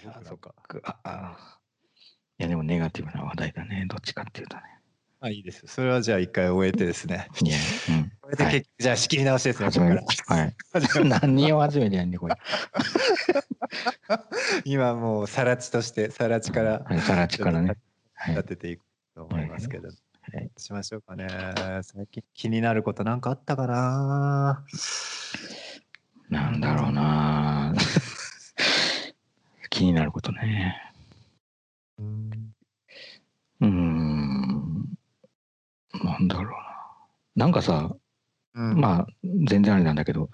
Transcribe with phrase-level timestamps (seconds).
[0.00, 0.52] すごくなんか。
[0.84, 1.58] ああ
[2.38, 3.86] いや、でもネガティブな話題だね。
[3.88, 4.62] どっちかっていうとね。
[5.20, 5.62] あ、いいです。
[5.66, 7.28] それはじゃあ一回終えてですね。
[7.42, 7.56] いや、
[7.90, 8.12] うん。
[8.20, 9.66] これで結局、じゃあ仕切り直しですね。
[9.66, 9.86] 始め。
[9.90, 10.56] はい。
[11.08, 12.34] 何を始めてやんねん、これ。
[14.64, 17.76] 今もう、さら地として、さら地からはい、さらちからね。
[18.14, 18.48] はい立。
[18.48, 18.84] てていく
[19.14, 19.88] と思いますけど。
[19.88, 19.92] は
[20.40, 21.26] いしましょうかね。
[21.82, 24.64] 最近気になることなんかあったかな？
[26.30, 27.74] なんだろうな
[29.72, 30.76] 気になることね。
[31.98, 32.30] うん
[33.60, 34.98] うーん。
[36.04, 36.56] なんだろうな。
[37.36, 37.90] なんかさ、
[38.54, 39.06] うんまあ、
[39.48, 40.28] 全然あれなんだけど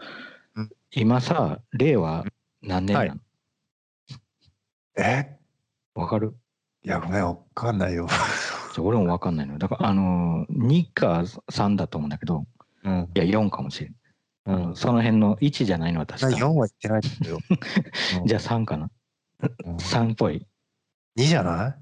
[0.56, 2.24] うん、今さ、令和
[2.62, 3.20] 何年なの？
[4.96, 5.38] え？
[5.94, 6.34] わかる？
[6.82, 8.08] いや、ごめん、わかんないよ。
[8.80, 9.58] 俺もわかんないのよ。
[9.60, 12.44] だから、あの、2か3だと思うんだけど、
[12.82, 13.08] うん。
[13.14, 13.94] いや、4かもしれん。
[14.46, 14.76] うん。
[14.76, 16.48] その辺の1じゃないのは確4か。
[16.48, 17.38] は言ってないけど。
[18.26, 18.90] じゃあ3かな。
[19.64, 20.46] うん3っぽい。
[21.16, 21.76] 2じゃな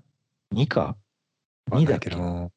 [0.53, 0.97] い？2かわ
[1.71, 2.53] かん ?2 ないだっけど。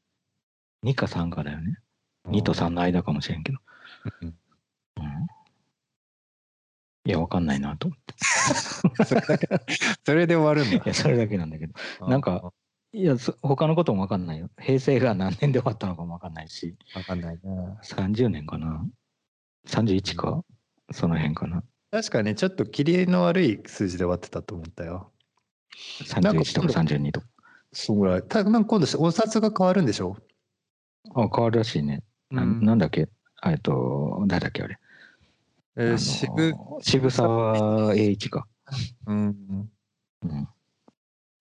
[0.84, 1.78] ?2 か3かだよね。
[2.26, 3.60] 2と3の間かもしれんけど。
[4.22, 4.36] うん
[4.98, 5.28] うん。
[7.06, 8.14] いや、わかんないなと思って。
[9.06, 9.48] それだけ
[10.06, 10.88] それで終わるんだい。
[10.88, 11.74] や、それだけなんだけど。
[12.08, 12.54] なんか、
[12.92, 14.50] いや、そ他のこともわかんないよ。
[14.60, 17.42] 平成が何年で終わったのかもわかんないし、わかんないね。
[17.84, 18.86] 30年かな
[19.68, 20.44] ?31 か？
[20.92, 25.12] その辺かな確かにちょっと切りの悪い数字で終わってたと思ったよ。
[26.22, 27.28] なんか ?31 とか32とか。
[27.72, 28.24] そうぐらい。
[28.24, 30.18] たなんか今度お札が変わるんでしょ？
[31.16, 32.04] あ、変わるらしいね。
[32.32, 33.10] なうんなんだっけ？
[33.46, 34.78] えっと、誰だっけあれ？
[35.78, 38.48] えー、渋、渋沢栄一か。
[39.08, 39.70] うん。
[40.24, 40.48] うん。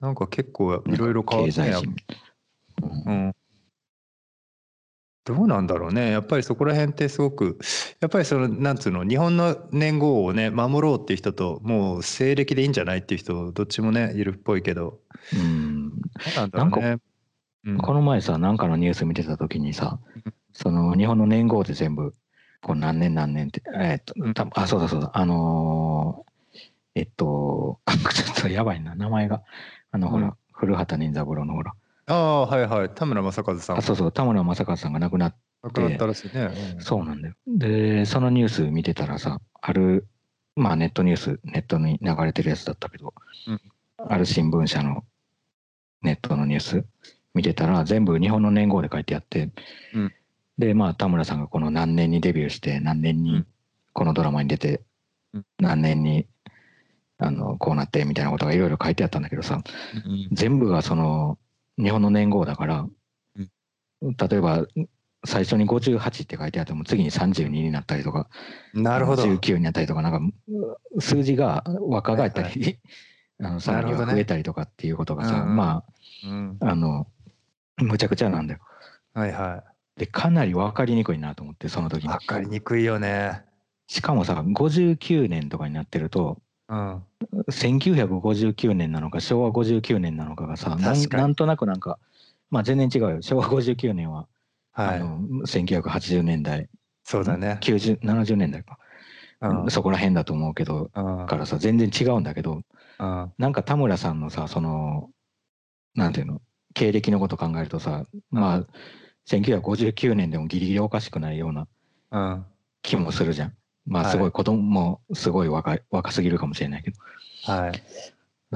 [0.00, 1.82] なんか結構いろいろ変わってね経済。
[1.82, 1.96] 人。
[2.82, 3.34] うんうん。
[5.29, 6.11] どうなんだろうね。
[6.11, 7.59] やっぱりそこら辺ってすごく、
[8.01, 15.00] やっぱりその、なんつうの、日本の年号をね、守ろうっていう人と、もう西暦でいいんじゃないっていう人、どっちもね、いるっぽいけど、
[15.34, 15.93] うん。
[16.34, 16.93] なんだろうね。
[16.93, 16.99] うん
[17.77, 22.15] この前さ、なんかのニュース見てた時にさうん、その日本の年号で全部、
[22.62, 26.28] こう何年何年って、えっと、たあ、そうだそうだ、あのー
[26.94, 29.43] えっと、 ちょっとやばいな、名前が。
[29.91, 31.75] あの、ほうんら、古畑任三郎のほら。
[32.08, 32.91] ああ、はいはい。
[32.91, 33.78] 田村正和さん。
[33.78, 36.50] あ、そうそう、田村正和さんが亡くなっ亡くなったらしいね。
[36.74, 37.34] うんそうなんだよ。
[37.46, 40.06] で、そのニュース見てたらさ、ある、
[40.56, 43.12] まあネットニュース、ネットに流れてるやつだったけど、
[43.46, 43.60] うん
[44.00, 45.02] ある新聞社の
[46.02, 46.84] ネットのニュース
[47.34, 49.50] 見てたら、全部日本の年号で書いてあって、
[49.94, 50.12] うん
[50.56, 53.46] で、まあ田村さんがこの何年にデビューして、何年にうん
[53.92, 54.82] このドラマに出て、
[55.34, 56.26] うん何年に
[57.19, 59.60] あのこうなってみたいなことがいろいろ書いてあったんだけどさ、
[60.06, 61.36] うん全部がその
[61.78, 63.49] 日本の年号だから、うん
[64.00, 64.65] 例えば
[65.27, 68.28] 最初に58って書いてあっても次に32になったりとか
[68.72, 69.25] なるほど。
[69.25, 72.78] 19になったりとかなんか数字が若返ったり、
[73.43, 75.84] あのさらに増えたりとかっていうことがさ、うんうんま
[76.25, 76.56] うん。
[76.61, 77.09] ああの
[77.78, 78.61] むちゃくちゃなんだよ。
[79.15, 79.65] はいは
[79.97, 82.06] でかなり分かりにくいなと思ってその時い。
[82.06, 83.43] にわかりにくいよね。
[83.88, 87.03] しかもさ59年とかになってるとうん。
[87.51, 91.99] 1959年なのか昭和59年なのかがさなんとなくなんか
[92.51, 94.27] まあ全然違うよ昭和59年は
[94.73, 95.01] はい。
[95.01, 96.69] あの1980年代
[97.05, 97.59] そうだね。
[97.62, 98.79] 90 70年代か、
[99.41, 99.71] うん。
[99.71, 101.27] そこら辺だと思うけどうん。
[101.27, 102.62] からさ全然違うんだけど
[102.99, 103.33] うん。
[103.39, 105.11] なんか田村さんのさその
[105.95, 106.43] なんていうの
[106.75, 108.67] 経歴のこと考えるとさまあ
[109.29, 111.67] 1959年でもギリギリおかしくないような
[112.11, 112.45] うん。
[112.83, 113.55] 気もするじゃん。
[113.88, 114.09] まはい。
[114.09, 116.97] あすごい子供もすごい若い若すぎるかもしれないけど。
[117.47, 117.82] だはい。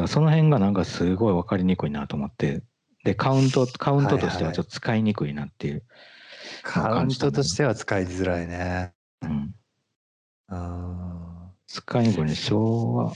[0.09, 2.63] その辺がなんかすごい分かりにくいなと思って
[3.05, 5.83] でカウントカウントとしてはちょっと使いにくいなっていう、
[6.63, 8.93] カウントとしては使いづらいね。
[9.23, 9.55] うん、
[10.49, 11.33] うん。
[11.67, 12.35] 使いにくいね。
[12.35, 13.13] 昭和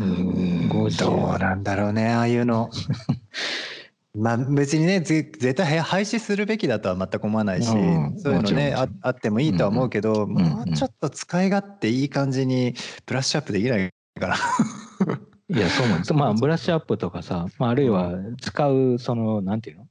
[0.00, 0.70] うん。
[0.70, 2.70] 50どうなんだろうね、ああいうの。
[4.16, 8.98] まあ別にね、ぜ絶対廃止するべきだとは全く思わないし、うんそういうのねあもちろん。
[9.02, 12.74] あってもいいとは思うけど、んもうちょっと使い勝手いい感じに
[13.04, 14.36] ブラッシュアップできないかな。
[15.48, 16.14] いやそう思う。
[16.14, 19.86] まあブラッシュアップとかさ、まあ、あるいは使うそのなんていうの？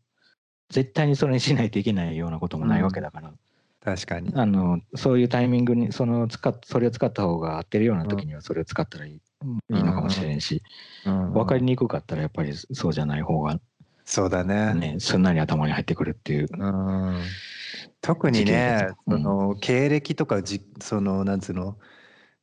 [0.69, 3.31] 絶対にそれにしないといけないようなこともないわけだから、
[3.83, 4.31] 確かに。
[4.33, 9.19] あのそういうタイミングにその使っそれを使った方が合ってるような時にはそれを使ったらいい,、い
[9.79, 10.63] いのかもしれんし、
[11.05, 11.33] うん。
[11.33, 13.59] 分かりにくかったらやっぱりそうじゃない方が
[14.05, 14.73] そうだね。
[14.73, 16.47] ねすんなり頭に入ってくるっていう。
[16.51, 17.21] うん。
[18.01, 21.77] 特にねその経歴とかじそのなんつうの？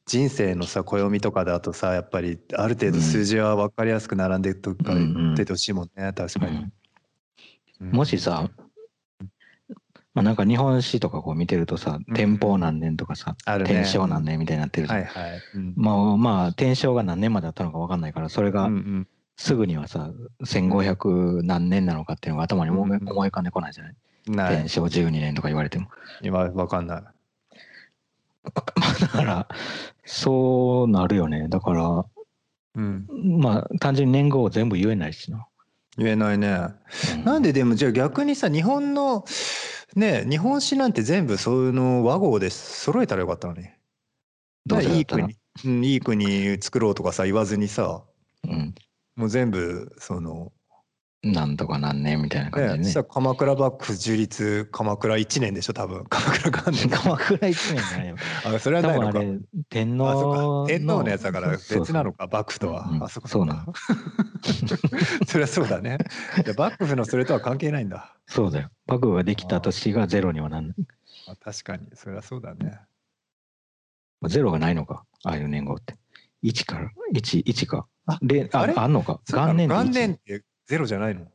[0.04, 6.66] 人生のさ暦とかだとさやっぱりある程度数字は分かりやすく並んでとかうんうん出てほしいもんね確かに、
[7.80, 7.90] うん。
[7.92, 8.50] もしさ
[10.12, 12.14] まあなんか日本史とかこう見てるとさうん。
[12.14, 13.70] 天保何年とかさ、あるね。
[13.70, 15.40] 天正何年みたいになってるじゃん、はいはい。
[15.54, 15.74] うん。
[15.76, 20.10] まあまあ天正が何年まであったのか分かんないからそれがうんうんすぐにはさ
[20.44, 23.94] 1500何年なのかっていうのが頭に思い浮かんでこないじゃない、
[24.28, 24.68] ない天。
[24.68, 25.88] 正12年とか言われても
[26.22, 27.02] 今わかんない。
[27.02, 27.12] ま
[28.74, 29.48] あだから
[30.04, 32.04] そうなるよねだから
[32.74, 33.06] うん。
[33.40, 35.46] まあ単純に年号を全部言えないしな、
[35.96, 36.68] 言えないね。
[37.16, 39.24] うんなんででもじゃあ逆にさ日本の
[39.94, 43.68] ね日本史なんて全部そういうの和合で揃えたらよかったのに。
[44.66, 48.02] どういい国、うん、いい国作ろうとかさ言わずにさ
[48.44, 48.74] うん
[49.16, 50.52] もう全部その
[51.24, 56.04] なんとか何年みたいな感じでね、鎌倉幕府樹立鎌倉1年でしょ多分。
[56.06, 56.90] 鎌倉元年。
[56.90, 58.16] 鎌倉一年じゃないよ。
[58.44, 59.20] あそれはないのか。
[59.68, 63.72] 天皇天皇のやつだから別なのか幕府とは、うんあそこそうなの。
[65.28, 65.98] それはそうだね。
[66.58, 68.16] 幕府のそれとは関係ないんだ。
[68.26, 68.70] そうだよ。
[68.88, 70.76] 幕府ができた年がゼロにはなんない。
[71.28, 71.86] あ確かに。
[71.94, 72.80] それはそうだね。
[74.24, 75.04] ゼロがないのか。
[75.22, 75.96] ああいう年号って。
[76.42, 79.20] 1から11かあでああんのか？
[79.32, 81.26] 元年って1元年ってゼロじゃないの？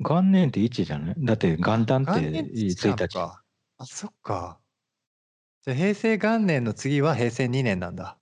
[0.00, 1.14] 元年って1じゃない？
[1.18, 3.42] だって元旦って元年って1日か。
[3.78, 4.58] あそっか。
[5.64, 8.18] じゃあ平成元年の次は平成2年なんだ。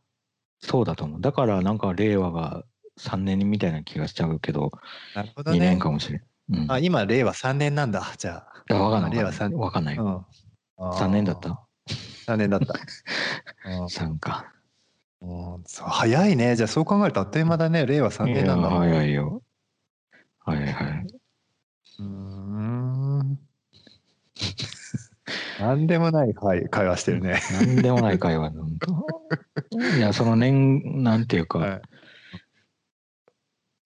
[0.60, 1.20] そうだと思う。
[1.20, 2.64] だからなんか令和が
[2.98, 4.70] 3年みたいな気がしちゃうけど
[5.14, 5.58] 2なるほどね。
[5.58, 6.22] 年かもしれん、
[6.52, 8.12] うん、あ今令和3年なんだ。
[8.16, 8.62] じゃあ。
[8.70, 9.12] いやわかんない。
[9.12, 9.96] 令和わかんない3わかんない。
[9.96, 10.90] うん。
[10.90, 11.60] 3年だった
[12.26, 12.74] ？3年だった。
[13.66, 13.84] うん。
[13.86, 14.46] 3か。
[14.54, 14.61] うん
[15.66, 16.56] そう早いね。
[16.56, 17.86] じゃあそう考えるとあっという間だね。
[17.86, 18.68] 令和3年なんだ。
[18.68, 19.42] いや早いよ
[20.40, 21.06] はいはい
[22.00, 23.38] うーん。
[25.60, 27.40] なんでもない会会話してるね。
[27.52, 28.90] なんでもない会話なんか
[29.96, 31.82] いやその年なんていうか、はい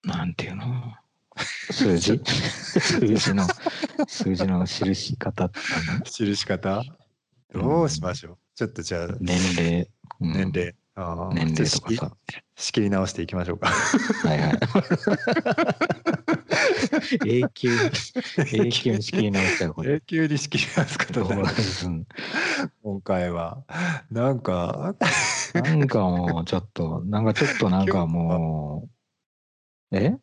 [0.04, 0.94] なんていうの？
[1.36, 2.20] 数字？
[2.24, 3.44] 数字の
[4.06, 6.00] 数字の記し方っていうの？
[6.02, 6.82] 記し方？
[7.52, 8.38] どうしましょう。
[8.54, 9.90] ちょっとじゃあ年齢、
[10.20, 10.74] うん年齢。
[10.96, 12.16] あー年齢とかさ。
[12.56, 13.68] 仕切り直していきましょうか。
[13.68, 14.58] はいはい。
[17.42, 17.70] 永久
[18.54, 21.42] 永久に仕切り直しちゃうこれ永久に仕切り直すことになる
[21.84, 22.06] うん
[22.82, 23.62] 今回は。
[24.10, 24.94] なんか、
[25.54, 28.88] なんかもうちょっとなんかちょっとなんかも
[29.92, 29.96] う。
[29.96, 30.14] え？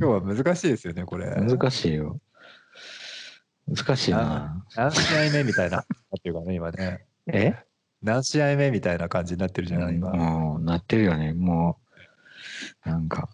[0.00, 1.26] 今日は難しいですよね、これ。
[1.36, 2.20] 難しいよ。
[3.68, 4.66] 難しいな。
[4.74, 5.80] 何試合目みたいな。
[5.80, 5.84] っ
[6.22, 7.06] ていうかね、今ね。
[7.28, 7.54] え？
[8.02, 10.12] 何試合目みたいな感じになってるじゃない、今。
[10.12, 11.32] もうなってるよね。
[11.32, 11.78] も
[12.84, 13.28] うなんか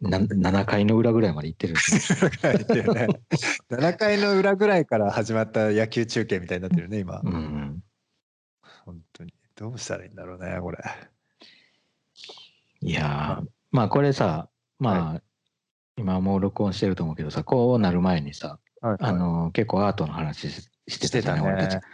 [0.00, 3.18] な7回の裏ぐらいまで行ってる7
[3.96, 7.20] 回の裏ぐらいから始まった野球中継みたいになってるね、今。
[7.24, 7.82] うん
[8.84, 9.32] 本当に。
[9.56, 10.78] どうしたらいいんだろうね、これ。
[12.82, 15.22] いやーまあこれさまあ、
[15.96, 21.74] 今もう録音してると思うけどさこうなる前にさ、あの結構アートの話ししてたじゃない俺たち。
[21.76, 21.84] はい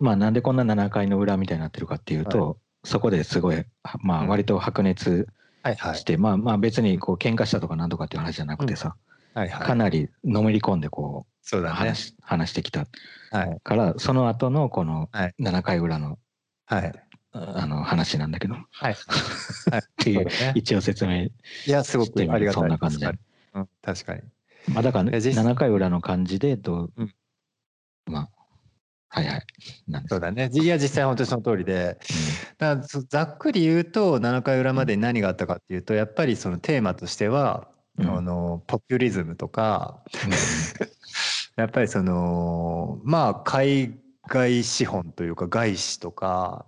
[0.00, 3.64] まあなんでこんな7回の裏みたいになってるかっていうと、そこですごい
[4.00, 4.28] まあうん。
[4.28, 5.28] 割と白熱
[5.62, 5.96] はいはい。
[5.96, 8.96] して、まあまあ別にこう喧嘩したとかなんとかっていう話じゃなくてさ、
[9.34, 9.66] はいはい。
[9.66, 11.74] かなりのめり込んでこうそうだね。
[11.74, 12.86] 話,、話してきた。
[13.30, 13.60] はい。
[13.62, 15.34] からその後のこのはい。
[15.38, 16.18] 7回裏の
[16.66, 16.92] はい。
[17.32, 18.54] あの話なんだけど。
[18.54, 18.96] っはい。
[20.02, 21.32] ていう一応説明い
[21.66, 22.52] や、すごくありがたい。
[22.54, 23.06] そんな感じで。
[23.06, 23.22] 確か
[23.54, 24.22] にうん確かに。
[24.74, 27.14] まあだからいや実7回裏の感じでどう、うん。
[28.06, 28.30] まあ
[29.12, 29.42] はいはい。
[30.08, 30.48] そうだね。
[30.52, 31.98] いや、実際本当にその通りで、
[32.58, 38.16] だからそざっくり言うと、7回裏までに何があったかっていうと、やっぱりそのテーマとしては、うん。
[38.16, 40.04] あのポピュリズムとか、
[41.56, 43.98] やっぱりその、まあ、海
[44.28, 46.66] 外資本というか、外資とか、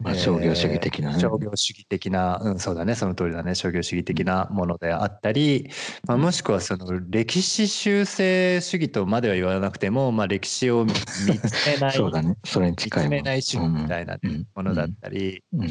[0.00, 1.14] まあ商業主義的なね。
[1.14, 5.70] えー商業主義的な、うん、そうだね、その通りだね、商業主義的なものであったり、
[6.06, 11.26] まあ、もしくはその歴史修正主義とまでは言わなくても、まあ、歴史を 見つ
[11.66, 12.36] めない、そうだね。
[12.44, 15.62] それに近い見つめない主義みたいなうんものだったり、うん。
[15.62, 15.70] うん。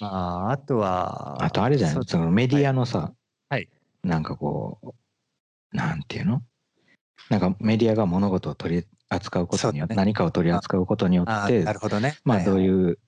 [0.00, 2.04] まあ、あとは、あとあれじゃない？
[2.06, 3.12] そのメディアのさ、
[3.48, 3.68] はい。
[4.02, 6.42] なんかこうなんていうの？
[7.30, 12.16] なんかメディアが物事を取り扱うことによって、何かを取り扱うことによってなるほどね。
[12.24, 12.98] まあどうういうう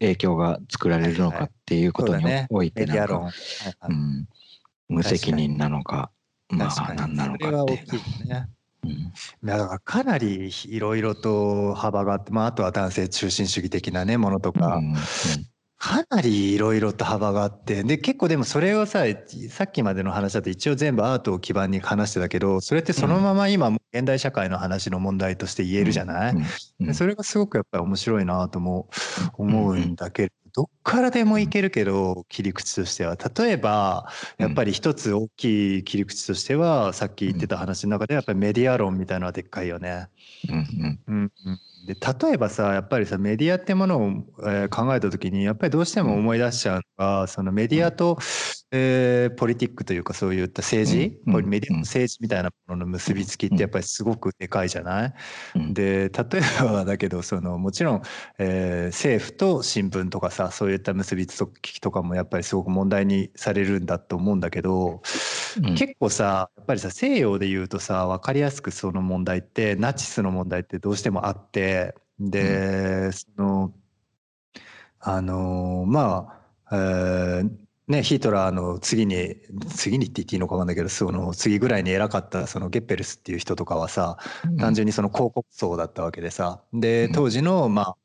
[0.00, 3.06] 影響が作られるのかっていうことにおいてな。
[3.06, 3.30] か、
[4.88, 6.10] 無責任なのか
[6.48, 7.76] まあ何なのかってい
[8.82, 9.12] うん。
[9.44, 14.94] だからかなりいろいろと幅があって、まあ、あとは男性中心主義的なねものとか、うん
[15.80, 19.04] かなりいろいろと幅があってで結構でもそれをさ
[19.48, 26.42] さっきまでの話だと一応全部アートを基盤に話してたけどそれってそのまま今も現代社会の話の問題として言えるじゃない、うん。
[26.80, 26.86] うん。
[26.86, 28.90] でそれがすごくやっぱり面白いなとも
[29.38, 33.16] 思うんだけれどっからでもいけるけど、切り口としては。
[33.16, 40.08] 例えば、やっぱり一つ大きい切り口としては、さっき言ってた話の中で、やっぱりメディア論みたいなのはでっかいよね。
[40.48, 44.10] うんうんうんうんで例えばさやっぱりさメディアってものを、
[44.46, 48.18] えー考えた時にやっぱりどうしても思い出しちゃうのが、そのメディアと、
[48.72, 51.36] えーポリティックというかそういった政治、うん。
[51.36, 51.48] うん。
[51.48, 55.14] メディアと政治みたいなものの結びつきってやっぱりすごくでかいじゃない、
[55.56, 55.74] うん。
[55.74, 58.02] で例えばだけどそのもちろん、
[58.38, 65.02] えー政府と新聞とかさそういった結びつきとかもやっぱりすごく問題にされるんだと思うんだけど、
[65.64, 65.74] うん。
[65.74, 73.72] 結構さやっぱりさ西洋で言うとさ分かりやすくその問題ってナチスの問題ってどうしてもあってで、その
[75.02, 76.39] あのまあ、
[76.72, 77.50] えー
[77.88, 79.34] ね、ヒトラーの次に
[79.74, 84.16] 次にって言っていいのか分かんないけどその次ぐらいに偉かったそのゲッペルスっていう人とかはさ
[84.60, 86.62] 単純にその広告層だったわけでさ。
[86.72, 87.12] でうん。
[87.12, 87.96] 当時の、まあ、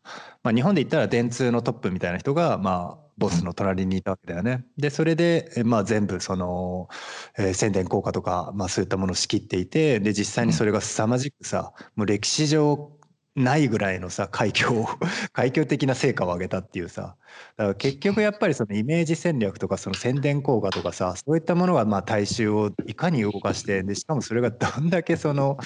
[0.43, 4.65] まあ日本で言ったら電通のトップみたいな人がまあボスの隣にいたわけだよね。
[4.77, 6.89] でそれで、えまあ、全部その、
[7.37, 12.94] えー宣伝効果とか、まあ、そういったものを仕切っていてで実際にそれが凄まじくさもう歴史上
[13.35, 14.87] ないぐらいのさ快挙を
[15.33, 17.15] 快挙的な成果を上げたっていうさ。
[17.57, 25.57] だから結局やっぱりそのイメージ戦略とかその宣伝効果とかさそういったものがまあ大衆をいかに動かしてでしかもそれがどんだけその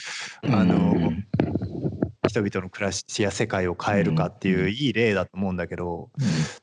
[0.44, 1.26] あの、うん
[2.28, 6.12] 人々の暮らしや世界を変えるかっていういい例だと思うんだけど、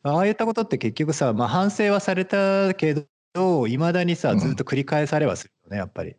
[0.05, 2.95] ああいったことって結局さ、まあ、反省はされたけ
[3.35, 4.39] どいまだにさうん。
[4.39, 6.15] ずっと繰り返されはするよねやっぱり。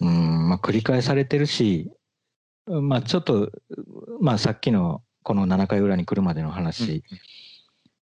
[0.00, 0.48] うん。
[0.50, 1.90] まあ繰り返されてるし
[2.68, 3.50] まあちょっと
[4.20, 7.02] まあさっきのこの7回裏に来るまでの話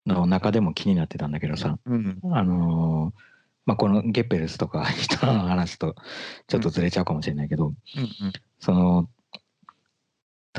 [0.06, 2.20] の中でも気になってたんだけどさ、うん。
[2.32, 3.20] あのー
[3.68, 5.96] まあこのゲッペルスとか 人の話と
[6.48, 7.74] ちょっとずれちゃうかもしれないけど、
[8.60, 9.10] その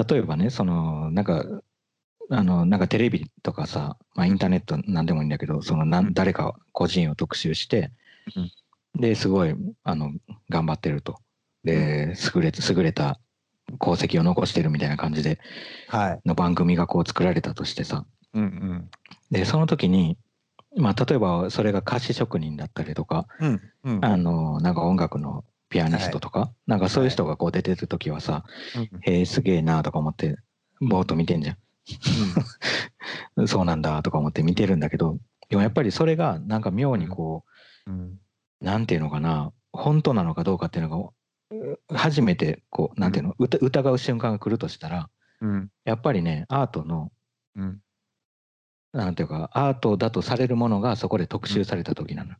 [0.08, 1.44] 例えばねそのなんか
[2.30, 6.06] あのなんかテレビとかさ、まあ、インターネットなんでもいいんだけどそのなうん。
[6.08, 7.92] ん誰か個人を特集して、
[8.34, 8.40] う
[8.98, 9.00] ん。
[9.00, 10.12] ですごいあの
[10.48, 11.20] 頑張ってると。
[11.62, 13.20] で優れ優れた
[13.80, 15.38] 功績を残してるみたいな感じで
[15.88, 16.20] はい。
[16.24, 18.04] の番組がこう作られたとしてさ。
[18.34, 18.88] うん
[19.30, 20.18] でその時に
[20.76, 24.04] まあ例えばそれが歌詞職人だったりとかうんうん。
[24.04, 28.44] あのなんか音楽のピアニストとか、なんかそういう人がこう出てる時はさ、
[29.00, 30.36] へえすげえなとか思って
[30.80, 31.56] ぼーっと見てんじゃん。
[33.48, 35.18] そうなんだとか思って見てるんだけど
[35.48, 37.44] でもやっぱりそれがなんか妙にこ
[37.86, 38.18] うん。
[38.60, 41.10] うなんていうのかな本当なのかどうかっていうのがう
[41.94, 45.08] 初めてこうなんていうの疑疑う瞬間が来るとしたら
[45.40, 45.70] うん。
[45.84, 47.12] やっぱりねアートの
[47.56, 47.80] うん。
[48.92, 52.34] なんていうかアートだとされるものがそこで特集された時なの。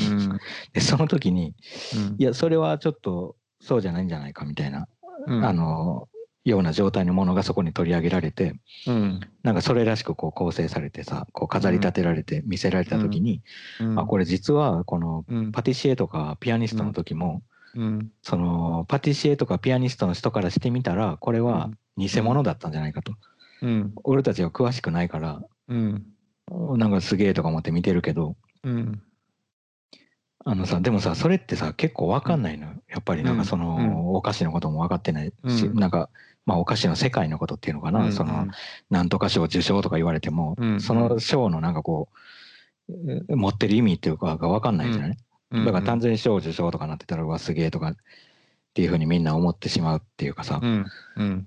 [0.00, 0.38] うん。
[0.72, 1.54] でその時に
[1.96, 2.16] うん。
[2.18, 4.86] いやそれはちょっとそうじゃないんじゃないかみたいな、
[5.26, 5.44] うん。
[5.44, 6.08] あの
[6.44, 8.54] ような状態のものがそこに取り上げられて
[8.86, 9.20] うん。
[9.42, 13.42] なんかそれらしくこう構成されてさこう飾り立てられて見せられた時に、
[13.80, 13.98] うん。
[13.98, 15.52] あこれ実はこのうん。
[15.52, 17.42] パティシエとかピアニストの時も、
[17.74, 18.10] うん。
[18.22, 23.14] そのパティシエとかピアニストの人からしてみたらこれは偽物だったんじゃないかと、
[23.62, 23.92] うん。
[24.04, 26.06] 俺たちは詳しくないからうん。
[26.78, 28.36] なんかすげえとか思って見てるけど。
[28.62, 29.02] うん。
[30.46, 32.72] あのさでもさそれってさ結構わかんないのよ。
[32.88, 34.14] やっぱりなんかその、うん。
[34.14, 35.78] お菓子のことも分かってないし、うん。
[35.78, 36.10] なんか
[36.46, 38.12] まあお菓子の世界のことっていうのかな、うん。
[38.12, 38.48] その
[38.90, 40.80] なんとか賞受賞とか言われても、うん。
[40.80, 45.16] その賞のなんかこうえー持ってる意味っていうかが分かんないじゃない、うん
[45.50, 47.96] だから単純に賞受賞とかなってたらうわすげえとかっ
[48.74, 50.86] ていうふうにみんな思ってしまうっていうかさ、うん
[51.16, 51.46] うん。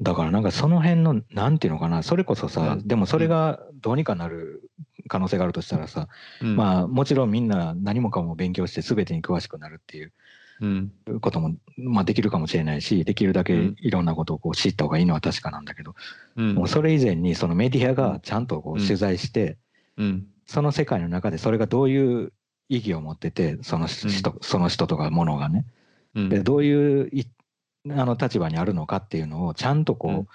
[0.00, 2.88] だからなんかその辺のなんていうのかなそれこそさ、うん。
[2.88, 4.70] でもそれがどうにかなる
[5.08, 6.08] 可能性があるとしたらさ、
[6.40, 6.56] うん。
[6.56, 10.12] まあもちろんみんな何もかも勉強して全てに詳しくなるっていう
[10.60, 10.92] うん。
[11.20, 13.76] ことも、まあ、できるかもしれないしできるだけうん。
[13.80, 15.94] いろんなことをこう知った方がいいのは確かなんだけど、
[16.36, 16.54] うん。
[16.54, 18.86] もうそれ以前にそのメディアがちゃんとこううん。
[18.86, 19.58] 取材して、
[19.98, 20.26] うん。
[20.46, 22.32] その世界の中でそれがどういう
[22.72, 25.66] 意義を持っててその人,、その人とかものがね。
[26.14, 26.28] うん。
[26.30, 27.26] でどういうい
[27.90, 30.26] あの立場にあるのかっていうのをちゃんとこう、うん。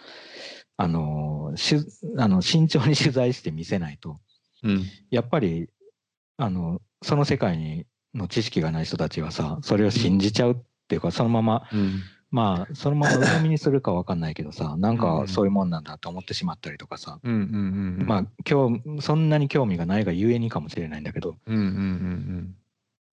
[0.79, 1.75] あのし
[2.17, 4.19] あの慎重に取材して見せないと。
[4.63, 4.83] うん。
[5.09, 5.67] やっぱり
[6.37, 10.55] あのその世界にの知識がない人たちはさそれを信じちゃうっ
[10.87, 21.37] ていうかそのままうんまあそのまま鵜呑みにするか分かんないけどさなんうかんそういうもんなんだと思ってしまったりとかさ、まあ今日そんなに興味がないがゆえにかもしれないんだけど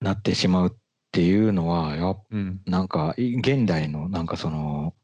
[0.00, 0.73] なってしまうっ
[1.12, 2.61] ていうのはやっうんうん。
[2.66, 4.94] なんかい現代のなんかその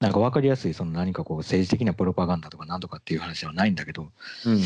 [0.00, 4.10] なんか分かりやすいその何かこう政治的なプロパガンダとかなんとかっていう話はないんだけど
[4.44, 4.60] うん。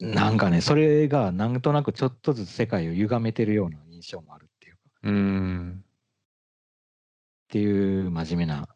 [0.00, 4.80] なんかねそれがなんとなくちょっとずつ世界を歪めてるような印象もあるっていうか。
[4.84, 5.84] っうん
[7.48, 8.68] ていう真面目な。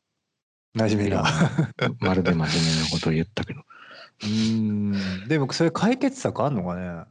[0.75, 1.25] 真面目な。
[2.01, 3.61] まるで真面目なことを言ったけど。
[4.25, 4.93] うん。
[5.29, 7.05] でもそれ解決策あんのかね？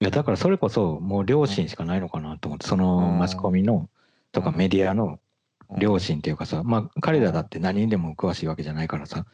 [0.00, 3.88] いやだからそれこそもう両親しかないのかなと思ってそのマスコミの
[4.30, 5.18] とかメディアの
[5.76, 9.26] 両親っていうかさまあ彼らだって何にでも詳しいわけじゃないからさ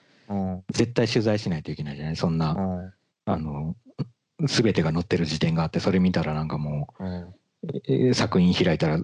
[0.72, 2.16] 絶対取材しないといけないじゃない？
[2.16, 2.56] そんな
[3.26, 3.76] あの
[4.40, 6.88] 全てが載ってる時点があってそれ見たらなんかも
[7.86, 8.98] う作品開いたら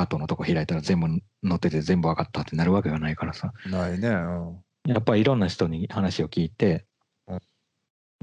[0.00, 1.20] アートのとこ開いたら全部載
[1.56, 3.52] ってて全部分かったってなるわけがないからさ。
[3.66, 6.86] ないね、やっぱりいろんな人に話を聞いて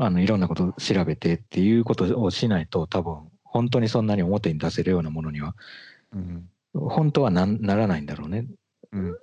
[0.02, 5.56] あのいろんなことを調べてっていうことをしないと多分本当にそんなに表に出せるようなものには、
[6.14, 8.48] うん、本当はなならないんだろうね。
[8.94, 9.18] うん、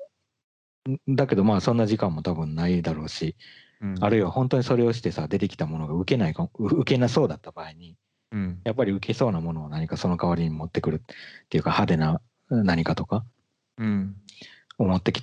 [1.08, 3.36] だけどまあそんな時間も多分ないだろうし、
[3.80, 7.96] うん、あるいは本当にそれをしてさ出てきたものが受けないか受けなそうだった場合に、
[8.32, 11.00] うん、やっぱり受けそうなものを何かその代わりに持ってくるっ
[11.48, 13.24] ていうか派手な何かとか、
[13.78, 14.16] うん、
[14.78, 15.22] を持ってき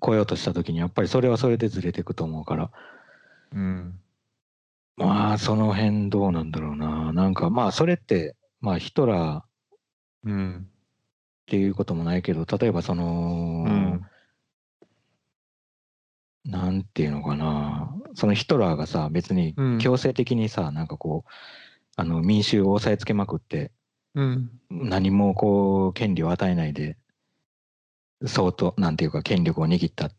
[0.00, 2.70] 来ようとした時にやっぱりそれはそれでずれていくと思うから。
[3.52, 3.98] うん
[4.96, 7.12] まあ、その辺どうなんだろうな。
[7.12, 10.64] なんか、まあ、それって、まあ、ヒトラーっ
[11.46, 14.06] ていうこともないけど、例えばその、うん、
[16.44, 17.92] なんていうのかな。
[18.14, 21.30] そのヒトラーがさ、別に強制的にさ、うん、なんかこう、
[21.96, 23.72] あの民衆を押さえつけまくって、
[24.14, 26.96] うん、何もこう、権利を与えないで、
[28.26, 30.12] 相当、なんていうか、権力を握ったっ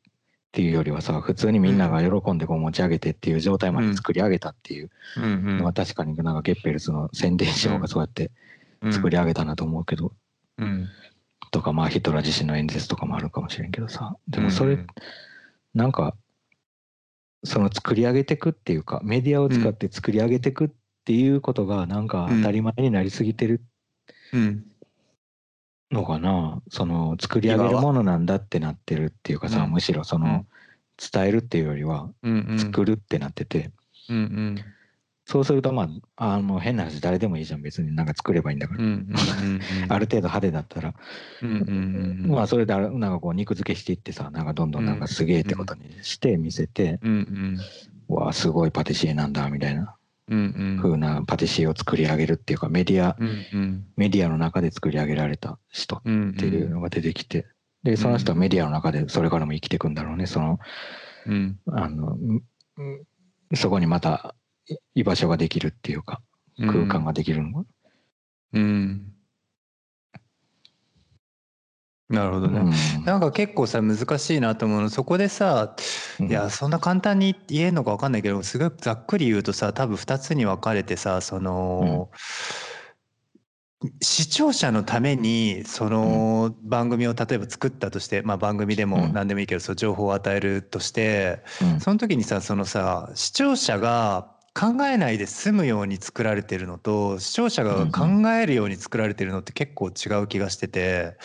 [0.56, 8.32] ていうよりはさ普通にみんなが喜んでこう持ち上げてっていう状態まで作り上げたっていうのは確かになんかゲッペルスの宣伝書がそうやって
[8.90, 10.14] 作り上げたなと思うけど、
[10.58, 10.88] うん、
[11.52, 14.16] とかまあヒトラー自身の演説とかもあるかもしれんけどさ。
[14.30, 14.78] でもそれ
[15.74, 16.16] なんか
[17.44, 20.70] その作り上げてくっていうかメディアを使って作り上げてくっ
[21.04, 23.62] ていうことがなんか当たり前になりすぎてる
[25.92, 28.26] のかなその作り上げるものなん。
[28.26, 30.46] だってなってるっていうかさ、むしろその、
[31.12, 32.10] 伝えるっていうよりは
[32.58, 33.72] 作るってなってて、
[34.10, 34.18] うん。
[34.18, 34.56] うん、
[35.26, 37.62] そうするとまああの変な話誰でもいいじゃん。
[37.62, 38.06] 別になん。
[38.06, 38.60] か作ればいいん。
[38.60, 38.84] だから、
[39.90, 40.94] ある程度派手だったら、
[42.28, 43.00] まあそれでなん。
[43.00, 44.46] かこう肉付けしていってさなん。
[44.46, 44.72] かどん。
[44.72, 44.86] どん。
[44.86, 45.00] なん。
[45.00, 47.58] かすげえってことにして見せて、うん。
[48.10, 49.34] うん、わあすごいパティシエなん。
[49.34, 49.96] だみたいな
[50.28, 53.30] 風なパティシエを作り上げるっていうかメディア、うんう
[53.64, 57.46] ん、メディアの中で作り上げられた人っていうのが出てきて、
[57.84, 60.26] でその人はメディアの中でそれからも生きていくんだろうね。
[60.26, 60.60] その、
[61.28, 62.18] うん、あの
[63.54, 64.36] そこにまた
[64.96, 66.22] 居場所ができるっていうか
[66.60, 67.66] 空間ができるのが。
[68.54, 69.12] うん
[72.08, 74.90] なるほどね、うん、なんか結構さ難しいなと思うの。
[74.90, 75.76] そこでさ
[76.20, 91.44] いやそんな簡単に言えるのか分かんないけどすごいざっくり言うとさ多分2つに分かれてさその、うん、視聴者のためにその番組を例えば作ったとして、まあ、番組でも何でもいいけど、そう情報を与えるとして、
[91.80, 101.18] その時にさそのさ視聴者が考えないで済むように作られてるのと視聴者が考えるように作られてるのって結構違う気がしてて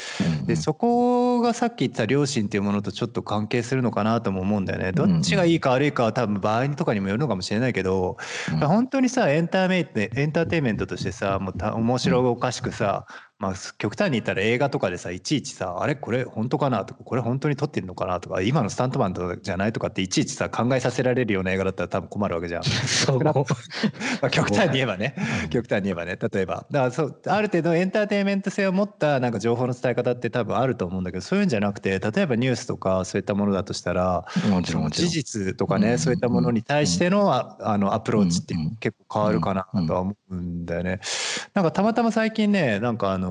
[0.46, 4.90] でそこがさっき言った良心っていうものとちょっと関係するのかなとも思うんだよね。
[4.90, 8.16] どっちがいいか悪いかは多分場合とかにもよるのかもしれないけど
[8.60, 13.06] 本当にさエンターメイエンターテインメントとしてさもう面白おかしくさ
[13.40, 22.62] まあ、極端に言ったら映画とかでさいちいちさあれこれ本当かなとかこれ本当に撮ってるのかなとか今のスタントマンじゃないとかっていちいちさ考えさせられるような映画だったら多分困るわけじゃん。
[22.64, 23.32] そうま
[24.20, 25.14] あ極端に言えばね
[25.48, 41.00] 極端に言えばね例えばだからそうある程度エンターテインメント性を持ったなんか情報の伝え方って多分あると思うんだけどそういうんじゃなくて例えばニュースとかそういったものだとしたらもちろん事実とかね、そういったものに対してのああのアプローチって結構変わるかなとは思うんだよね。
[41.54, 43.29] なんかたまたま最近ねなんかあの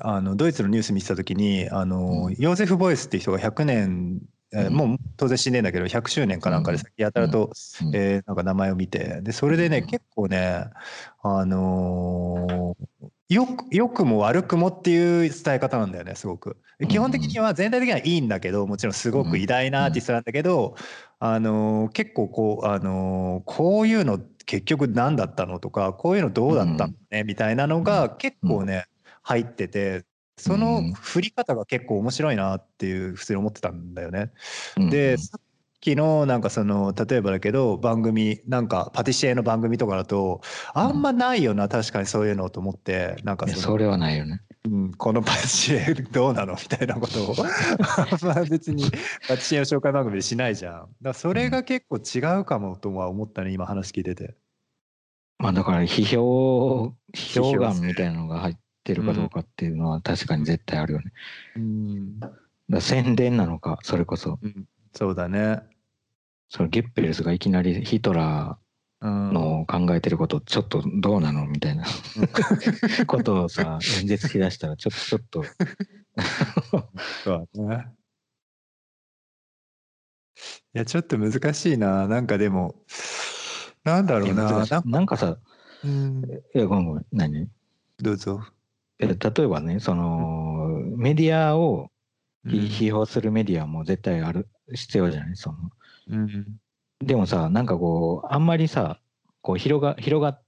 [0.00, 4.20] あのドイツのニュース見てた時にあの、ヨーゼフ・ボイスっていう人が100年
[4.52, 10.64] えー、もう当然死んでんだけど100周年かなんかで先やたらと、うん、えー、なんか名前を見てでそれでね、結構ね
[11.22, 16.56] あのー、よくよくも悪くもっていう伝え方なんだよねすごく。
[16.88, 20.76] 基本的には全体的にはいいんだけどもちろんすごく偉大なアーティストなんだけど、
[21.18, 24.18] あの結構こう、あのこういうの
[24.48, 28.86] 結局何だったのとかこういうのどうだったのね、みたいなのが結構ね、
[29.22, 30.06] 入ってて
[30.38, 34.32] その振り方が結構面白いなっていう普通に思ってたんだよね。
[34.90, 35.40] でさっ
[35.80, 40.40] きのなんかその例えばだけど番組なんかパティシエの番組とかだと
[40.72, 44.40] あんまないよな確かにそういうのと思ってなんかそれはないよね。
[44.70, 46.52] うん、このパティシエどうなの？
[46.52, 47.34] みたいなことを
[48.22, 50.88] まあ別にパティシエの紹介番組でしないじゃん。
[51.00, 54.36] だそれが結構違うかもとは思ったね今話聞いてて。
[55.38, 61.12] まあだから批評批評眼みたいなのが入ってるかどうかっていうのは確かに絶対あるよね。
[61.56, 62.20] うん、
[62.68, 65.60] だ宣伝なのかそれこそ、うん、そうだね。
[66.50, 71.46] そのゲッペルスがいきなりヒトラーの考えてることちょっとどうなの？
[71.46, 71.84] みたいな。
[73.06, 75.04] ことをさ 演説しだしたらちょっと。
[75.06, 75.44] ちょっと。
[80.74, 82.06] いやちょっと難しいな。
[82.08, 82.74] なんかでも
[83.84, 84.66] なんだろうな。
[84.84, 85.38] なんかさ、
[85.84, 86.22] うん、
[86.54, 87.48] いやごめんごめん何？
[88.00, 88.42] どうぞ。
[88.98, 89.14] 例え
[89.46, 91.90] ばねそのメディアを
[92.46, 95.36] 批評するメディアも絶対ある必要じゃない？
[95.36, 95.58] その、
[96.08, 96.58] うん、
[97.00, 99.00] でもさなんかこうあんまりさ
[99.40, 100.38] こう広が広が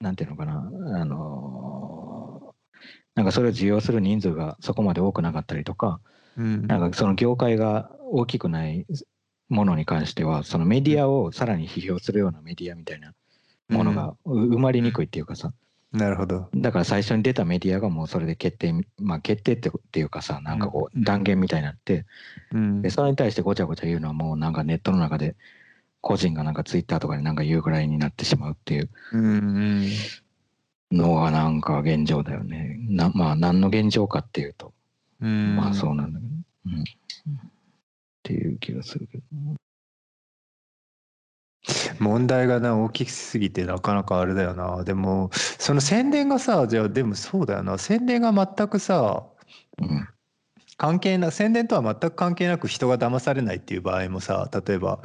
[0.00, 2.54] なんていうのかなあの
[3.14, 6.00] なんかそれを受容する人数がそこまで多くなかったりとか、
[6.36, 8.86] うん、なんかその業界が大きくない
[9.48, 13.12] ものに関してはそのメディアをさらに批評するようなメディアみたいな
[13.68, 15.52] ものが生まれにくいっていうかさ、
[15.92, 16.48] なるほど。
[16.54, 22.04] だから最初に出たメディアがもうそれで決定まあ決定ってっていうかさなんかこう断言みたいになって、
[22.52, 25.34] うん、でそれに対してごちゃごちゃ言うのはもうなんかネットの中で
[26.00, 28.90] 個人がなんかツイッターとかでなんか言うぐらいになってしまうっていう
[30.92, 32.78] のはなんか現状だよね。
[32.88, 34.72] なまあ何の現状かっていうと、
[35.20, 36.32] うん、まあそうなんだけど、
[36.66, 36.84] うん、っ
[38.22, 39.24] ていう気がするけど。
[41.98, 44.84] 問題がな大きすぎてなかなかあれだよな。
[44.84, 47.76] でもその宣伝がさじゃあでもそうだよな。
[47.78, 49.24] 宣伝が全くさ、
[49.82, 50.08] うん、
[50.78, 55.00] 関係な宣伝とは全く関係なく人が騙されないっていう場合もさ例えば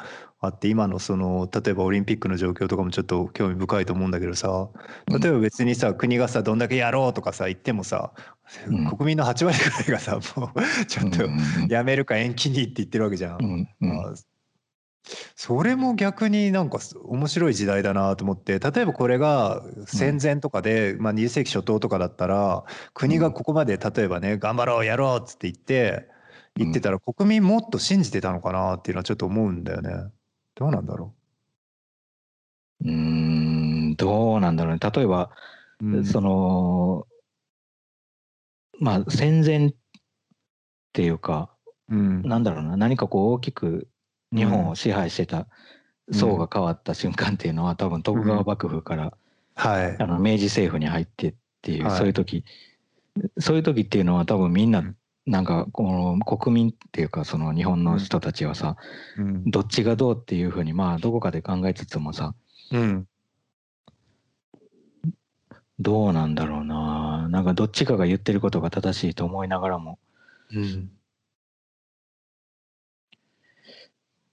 [0.46, 4.68] あって今のその例えばオリンピックの状況とかもちょっと興味深いと思うんだけどさ
[5.08, 8.12] 例えば別にさ国がさどんだけやろうとかさ言ってもさ、
[8.68, 11.30] うん、国民の8割ぐらいがさ もうちょっと
[11.74, 13.38] やめるか延期にって言ってるわけじゃん。
[13.42, 14.16] うんうん。
[15.36, 26.08] それも逆になんか面白い時代だなと思って例えばこれが戦前とかで、まあ、20世紀初頭とかだったら国がここまで例えばね頑張ろうやろうっつって言って
[26.56, 30.12] 言ってたら国民もっと信じてたのかなっていうのはちょっと思うんだよね。
[30.56, 31.14] どうなんだろ
[32.84, 32.90] う？
[32.90, 34.80] うんどうなんだろうね。
[34.80, 35.32] 例えば、
[35.82, 37.08] うん、その
[38.80, 39.74] まあ戦前っ
[40.94, 41.50] ていうか、
[41.90, 42.78] うん、なんだろうな。
[42.78, 43.88] 何かこう大きく
[44.36, 45.48] 日本を支配してた
[46.12, 49.18] 層が変わった瞬間っていうのは多分徳川幕府から、
[49.56, 52.44] はい、あの明治政府に入ってっていう、そういう時。
[53.38, 54.84] そういう時っていうのは多分みんな
[55.26, 58.76] なんかこの国民っていうかその日本の人たちはさ、
[59.46, 62.36] どっちがどうっていうふうにまあどこかで考えつつもさ、
[62.72, 63.08] うん、
[65.80, 67.28] どうなんだろうな。
[67.30, 70.00] なんかどっちかが言ってることが正しいと思いながらも、
[70.52, 70.92] うん、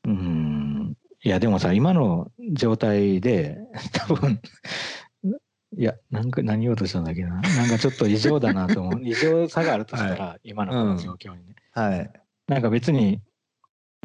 [0.05, 0.96] うん。
[1.22, 3.59] いや、でもさ、今の状態で、
[3.92, 4.40] 多分、
[5.76, 7.40] いや、なんか何言おうとしたんだっけな？
[7.40, 9.00] なんかちょっと異常だなと思う。
[9.06, 11.83] 異常さがあるとしたら、はい、今のこの状況にね、うん。
[11.83, 12.11] はい。
[12.48, 13.20] なんか別に、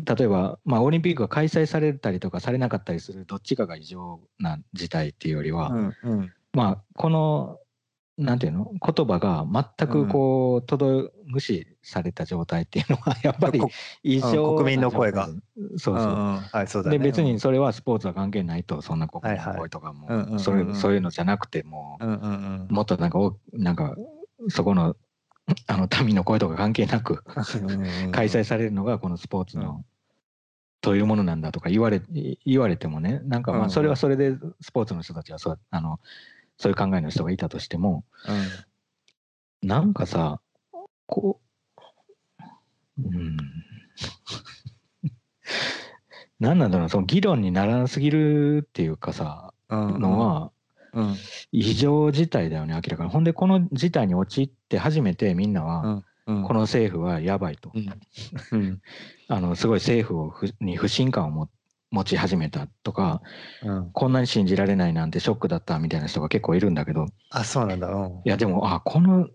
[0.03, 7.59] 例えば、まあ、オリンピックが開催されたりとかされなかったりするどっちかが異常な事態っていうよりは、うんうん、まあこの
[8.17, 8.71] なんていうの？
[8.73, 9.45] 言葉が
[9.77, 13.61] 全くこう、届無視された状態っていうのは やっぱり
[14.03, 15.27] 異常国民の声が。
[15.27, 15.37] そう
[15.77, 21.97] そう,、はいそうだで別にそれはスポーツは関係ないとそんな国民の声とかもそういうのじゃなくても、
[22.69, 23.95] もっとなんかおなんか
[24.49, 24.95] そこの
[25.67, 27.23] あの民の声とか関係なく
[28.11, 29.83] 開催されるのがこのスポーツの、
[30.81, 32.01] というものなんだとか言われ
[32.45, 35.99] 言われてもねなんかまあそれはそれでスポーツの人たちはそうあの
[36.57, 38.05] そういう考えの人がいたとしても、
[39.61, 40.39] うん、なんかさ
[41.05, 41.45] こう
[42.97, 43.37] うん。
[46.39, 50.51] 何なんだろうその議論にならなすぎるっていうかさ、うんのは、
[50.93, 51.15] うん、
[51.51, 53.09] 異常事態だよね明らかに。
[53.09, 58.81] ほんでこの事態に陥って初めてみんなは、この政府はやばいと、うん、
[59.27, 61.49] あのすごい政府をに不信感を持っ
[61.95, 63.21] 持ち始めたとか、
[63.63, 69.29] うん、こんなに信じられないなんてショックだったみたいな人が結構いるんだけどあそうなんだ、うん、いやでもあこの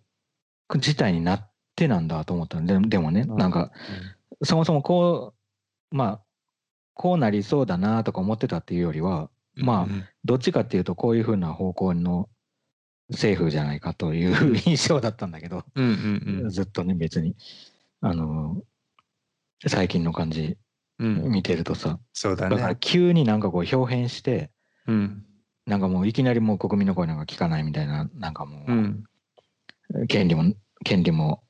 [0.76, 3.72] 事態になってなんだと思ったででもね、うん、なんか、
[4.42, 5.32] そもそもこ
[5.90, 6.20] うまあ
[6.94, 12.28] こうなりそうだなとか思ってたっていうよりは、まあどっちかっていうとこういうふうな方向の
[13.08, 15.64] 政府じゃないかという印象だったんだけど、
[16.50, 17.34] ずっとね別に
[18.02, 18.62] あの
[19.66, 20.58] 最近の感じ
[21.00, 22.56] 見てるとさ、そうだね。
[22.56, 24.50] だから急になんかこう表変して、
[24.86, 25.24] うん、
[25.66, 28.74] なんかもういきなりもう国民の声なんか聞かないみたいな、なんかもう、う
[30.02, 31.42] ん、権利も、権利も、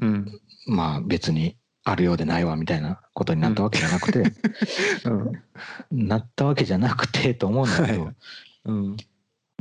[0.00, 4.22] うん、まあ別にあるようでないわみたいなことになったわけじゃなくて、
[5.92, 8.14] うん、なったわけじゃなくてと思うんだけど、はい、
[8.64, 8.96] うん、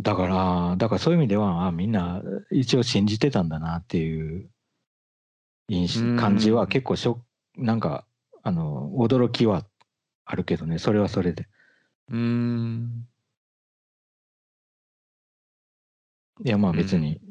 [0.01, 4.49] だからだからそういう意味ではあみんな一応信じてたんだなっていう
[6.17, 7.21] 感じは結構ショック
[7.57, 8.05] なんか
[8.43, 9.65] あの驚きは
[10.25, 10.77] あるけどね。
[10.77, 11.47] それはそれで。
[12.09, 13.07] うん。
[16.43, 17.21] いやまあ別に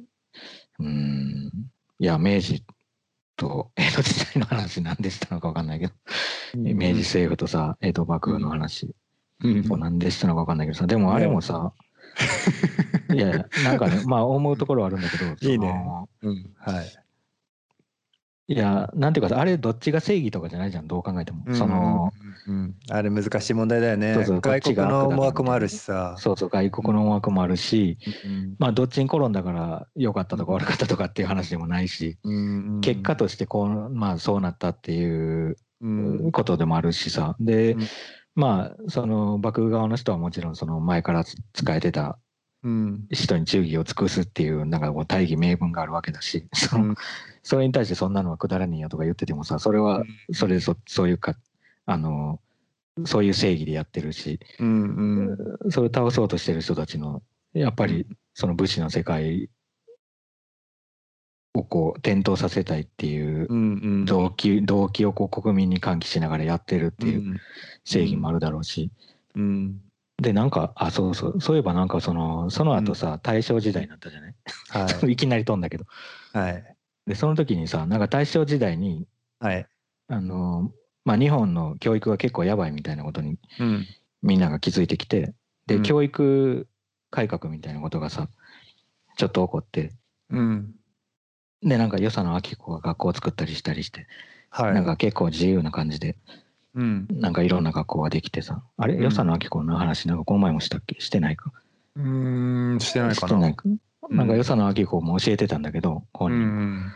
[0.78, 1.50] うん。
[1.98, 2.64] いや明治
[3.36, 5.92] と江戸時代の話なんでしたのか分かんないけど、
[6.56, 8.94] 明治政府とさ江戸幕府の話。
[9.70, 10.78] をなんでしたのか分かんないけど。
[10.78, 11.72] さでもあれもさ、
[13.12, 15.84] いやいやなんかねまあ思うところはあるんだけどいいね、
[16.22, 16.86] うん、はい
[18.48, 21.44] いや、なんていうか、あれ、どっちが正義とかじゃないじゃん、どう考えても。
[21.54, 22.12] その、
[22.48, 24.14] うん、あれ、難しい問題だよね。
[24.14, 26.16] そうそう外国の思惑もあるしさ。
[26.18, 35.56] そうそう、外国の思惑もあるし、うん、まあ、どっちに転んだから良かったとか悪かったとかっていう話でもないし、うん、結果としてこう、まあ、そうなったっていう
[36.32, 37.36] ことでもあるしさ。
[37.38, 37.76] で、
[38.34, 42.18] まあ、その、幕府側の人はもちろん、その前から使えてた
[42.62, 46.94] 人に忠義を尽くすっていうなんかこう大義名分があるわけだし、その
[47.42, 51.36] それに対してそんなのはくだらねえよとか言っててもさそれはそれそそういうか
[51.86, 52.40] あの
[53.04, 57.22] そういう正義でやってるし、うんうん、それを倒そうとしてる人たちの
[57.52, 59.50] やっぱりその武士の世界
[61.54, 67.40] をこう点灯させたいっていう動機,、動機をこう国民に喚起しながらやってるっていう
[67.84, 68.90] 正義もあるだろうし、
[69.34, 69.80] うん、うん、
[70.18, 71.40] でなんかあそうそう。
[71.40, 74.34] そういえばなんかそのその後さ、大正時代になったじゃない、
[74.68, 75.84] はい、 いきなり飛んだけど、
[76.32, 79.06] はい、でその時にさなんか大正時代に、
[79.40, 79.66] はい、
[80.08, 80.72] あの
[81.04, 83.86] まあ日本の教育が結構やばいみたいなことに、うん、
[84.22, 85.34] みんなが気づいてきて
[85.66, 86.68] で、うん、教育
[87.10, 88.28] 改革みたいなことがさ
[89.16, 89.92] ちょっと起こって、
[90.30, 90.74] うん、
[91.62, 94.06] でなんか与謝野明子が学校を作ったりしたりして、
[94.50, 96.16] はい、なんか結構自由な感じで。
[96.74, 98.62] うん、なんかいろんな学校ができてさ。
[98.76, 101.00] あれ、与謝野明子の話なんかこの前もしたっけ？
[101.00, 101.52] してないか？
[101.96, 103.28] うんしてないかな。
[103.28, 103.64] してないか？
[104.10, 106.40] なんか与謝野明子も教えてたんだけど、本人。
[106.40, 106.92] うん、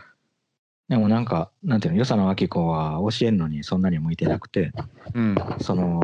[0.89, 4.71] でもなんか、なんていうの、与謝野明子は教えるのにそんなに向いてなくて、
[5.13, 6.01] うん、その、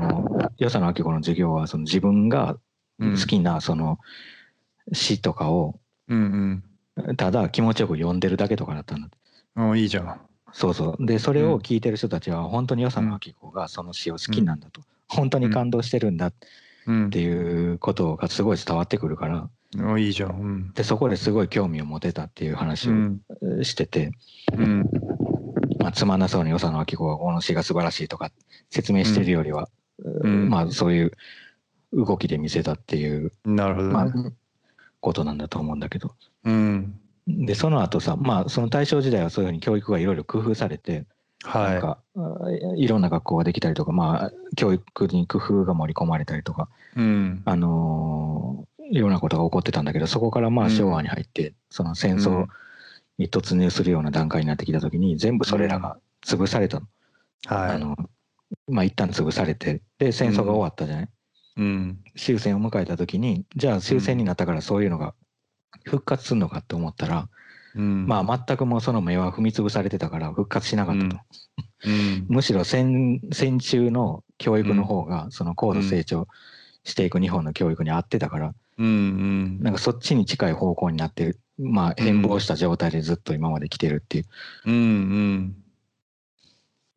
[0.57, 2.57] 与謝野明子の授業はその自分が
[2.99, 3.99] 好きなその
[4.91, 6.63] 詩とかを、うん
[6.95, 9.09] うん、ただ気持ちよく読んでるだけとかだったんだ
[9.55, 10.19] あいいじゃん。
[10.53, 11.05] そうそう。
[11.05, 16.33] で、それを聞いてる人たちは本当に与謝野明子がその詩を好きなんだと、本当に感動してるんだっ
[17.11, 24.11] ていうことがすごい伝わってくるから、あいいじゃん、うん、でそこですごい興味を持てたっていう話をしてて、
[24.55, 24.83] うん。
[25.79, 28.31] まあ、つまんなそうに与謝野明子がこの詩が素晴らしいとか
[28.69, 31.11] 説明してるよりは、うん、まあそういう
[31.91, 34.13] 動きで見せたっていう、なるほど、ね、まあ、
[35.01, 36.13] ことなんだと思うんだけど、
[36.45, 41.05] うん、でその後さまあその大正時代はそういうふうに教育がいろいろ工夫されて、
[41.43, 41.99] はい、なんか
[42.75, 52.47] いろんな学校ができたりとかまあ教育に工夫が盛り込まれたりとか、うん、あのようなことが起こってたんだけどそこからまあ昭和に入って、その戦争
[53.17, 56.87] に突入するような段階になってきた時に全部それらが潰されたの。
[57.45, 57.95] はい、あの
[58.67, 61.09] まあ一旦潰されてで戦争が終わったじゃない、
[61.57, 65.13] うん、終戦を迎えた時にじゃあ終戦になったからそういうのが
[65.85, 67.29] 復活するのかって思ったら、
[67.75, 71.17] うん、まあ全くもうその目は踏み潰されてたから復活しなかったと。
[71.85, 76.27] うん、むしろ戦戦中の教育の方がその高度成長
[76.83, 78.85] していく日本の教育に合ってたから、うん。
[78.85, 84.25] うん、なんかそっちに近い方向になってるまあ変貌した状態でずっと今まで来てるっていう、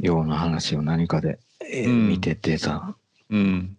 [0.03, 2.97] ような話を何かで、えー、見ててさ、
[3.31, 3.77] うん、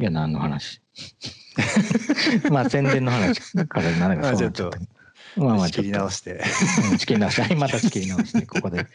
[0.00, 0.80] いや何の話？
[2.50, 4.78] まあ宣伝の話から何かそうなっちゃった。
[5.36, 6.42] まあまあ、仕切り直して。
[6.98, 8.86] 仕切り直して、また仕切り直して、ここで、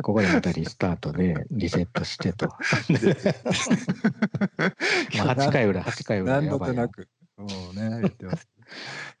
[0.00, 2.46] ここでまたリスタートでリセットしてと。
[5.18, 6.40] まあ8回裏、8回裏。
[6.40, 8.46] 何度となく、もうね、言ってます。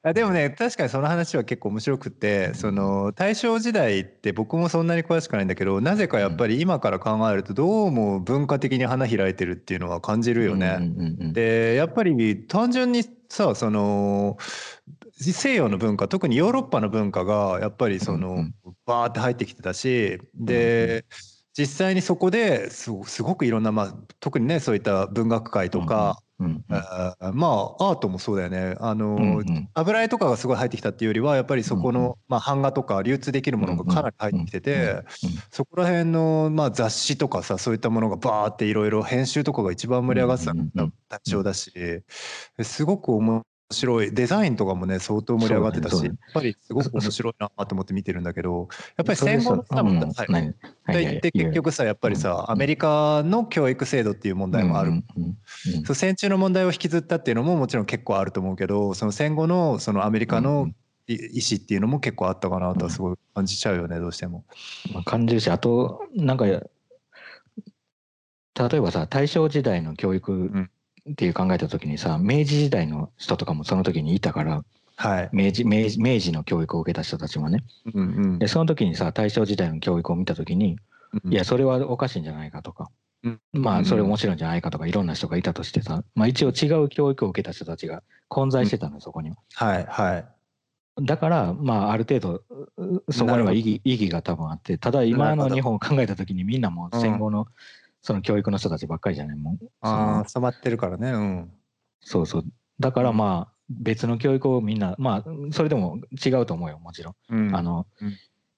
[0.04, 10.78] あでもね確かにその話は結構面白くてその大正時代って僕もそんなに詳しくないんだけどなぜかやっぱり今から考えるとどうも文化的に花開いてるっていうのは感じるよね。
[11.32, 14.36] でやっぱり単純にさその
[15.12, 18.48] 西洋の文化特にヨーロッパの文化がやっぱりその、
[18.86, 21.04] バーって入ってきてたしで、
[21.56, 22.90] 実際にそこです
[23.22, 28.74] ごくいろんな、まあ、特にねそういった文学界とか、うんうん、あまあアートもそうだよね。
[28.80, 35.02] あの、うんうん、油絵とかがすごい入ってきたっていうよりはやっぱりそこの、うんうん、まあ、版画とか流通できるものがかなり入ってきてて、
[35.50, 42.02] そこら辺の、まあ、雑誌とかさそういったものがバーっていろいろ編集とかが一番盛り上がってたのが対象だし
[42.62, 44.12] すごく面白い。
[44.12, 54.92] デザインとかもね相当盛り上がってたし、ね、やっぱりすごく面白いなと思って見てるんだけどやっぱり戦後のさ、うんはい、で結局さやっぱりさ、アメリカの教育制度っていう問題もある、
[55.84, 60.70] そう戦中の問題を引きずったっていうのももちろん結構あると思うけどその戦後のそのアメリカの
[61.08, 64.44] 意思っていうのも結構あったかなとはすごい感じちゃうよね、どうしても。
[64.92, 66.60] まあ、感じるしあとなんか例
[68.54, 70.68] えばさ大正時代の教育
[71.10, 74.64] っていう考えた時にさ明治時代の人とかもその時にいたから、
[74.96, 80.78] はい、明治明治明治の教育を受けた人たちもね、うんうん、でその時にさ大正時代の教育を見た時に、
[81.24, 82.90] うん、いやそれはおかしいんじゃないかとか、
[83.24, 89.30] うん、まあそれ面白いんじゃないかとかいろんな人がいたとしてさ、まあ、一応違う教育を受けた人たちが混在してたの、そこに。
[89.30, 89.36] は。
[89.54, 90.24] はいはい。
[91.00, 92.42] だから、まあ、ある程度
[93.10, 97.46] そこには意義意義が多分あってただ今の日本を考えた時にみんなも戦後の
[98.02, 99.36] その教育の人たちばっかりじゃない。
[99.36, 99.58] もん。
[99.80, 101.12] ああ染まってるからね。
[101.12, 101.52] うん。
[102.00, 102.44] そうそう。
[102.80, 107.14] だからまあ別の教育をみんなまあそれでも違うと思うよもちろん。
[107.30, 108.16] うん、あの、うん、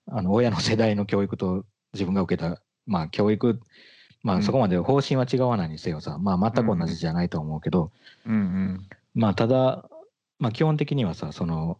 [0.08, 3.60] あの親の世代の教育と自分が受けたまあ教育
[4.24, 7.92] まあそこまで方針は違わないにせよさ、まあ全く同じじゃないと思うけど、
[8.26, 9.88] うんうん、まあただ、
[10.38, 11.78] まあ基本的にはさ、その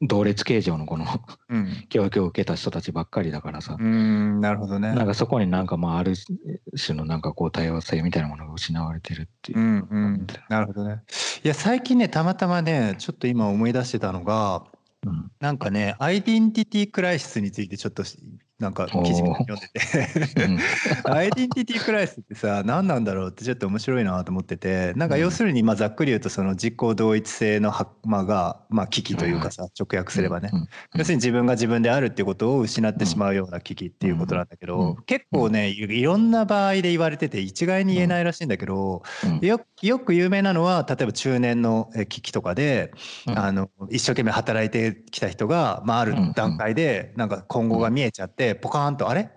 [0.00, 1.06] 同列形状のこの
[1.48, 4.94] うん、教育を受けた人たちばっかりだからさうんなるほどね。
[4.94, 6.14] なんかそこになんかまあある
[6.76, 11.02] 種のなんかこう多様性みたいなものが失われてるっていう、うんうん、なるほどね。
[11.44, 14.64] いや最近ねたまたまねちょっと今思い出してたのが、
[15.06, 18.04] うん、なんかねアイデンティティクライシスについてちょっと
[18.62, 19.80] なんか記事も読んでて。
[21.04, 27.72] アイデンティティクライスってさ何なんだろうってちょっと面白いなと思っててなんか要するにまあざっくり言うとその自己同一性の
[28.04, 30.50] まがまあ危機というかさ直訳すればね。
[30.94, 39.02] 要するに自分が自分であるっていうことを失ってしまうような危機っていうことなんだけど結構ねいろんな場合で言われてて一概に言えないらしいんだけど
[39.40, 42.92] よよく有名なのは例えば中年の危機とかで
[43.26, 49.30] あの一生懸命働いてきた人がまあある段階でなんか今後が見えちゃってポカーンとあれ？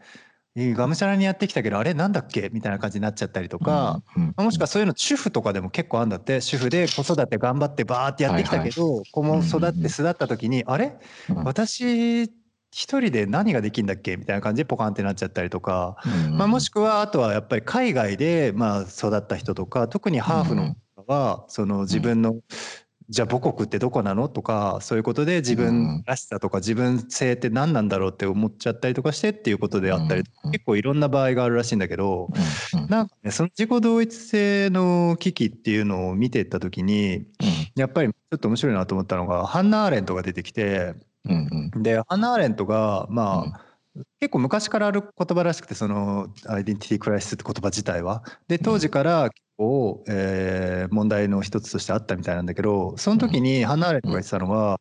[0.57, 1.93] がむしゃらにやってきたけどあれ？
[1.93, 2.49] なんだっけ？
[2.53, 4.01] みたいな感じになっちゃったりとか、
[4.37, 10.97] もしくはそういうの主婦とかでも結構あるんだって主婦で子育て頑張ってバーってやってきたけど、子も育って巣立った時に、あれ？
[11.43, 12.23] 私
[12.71, 14.15] 一人で何ができるんだっけ？
[14.15, 15.97] みたいな感じでポカンってなっちゃったりとか、
[16.31, 22.35] まあ、もしくはあとはやっぱり海外でまあ育った人とか特にハーフの方はその自分の
[23.07, 24.27] じゃあ母国ってどこなの？
[24.27, 32.29] とかそういうことで自分らしさとか自分性って何なんだろうって思っちゃったりとかしてっていうことであったり結構いろんな場合があるらしいんだけど
[32.89, 37.27] なんかねその自己同一性の危機っていうのを見ていった時に
[37.75, 40.95] やっぱりちょっと面白いなと思ったのがハンナ・アーレントが出てきて
[41.75, 43.61] でハンナ・アーレントがまあ
[44.19, 48.23] 結構昔からある言葉らしくてそのアイデンティティクライシスって言葉自体は。
[48.47, 54.79] で当時から結構、えー、問題の一つとしてあったみたいなんだけどその時にハンナ・アーレントが言ってたのは、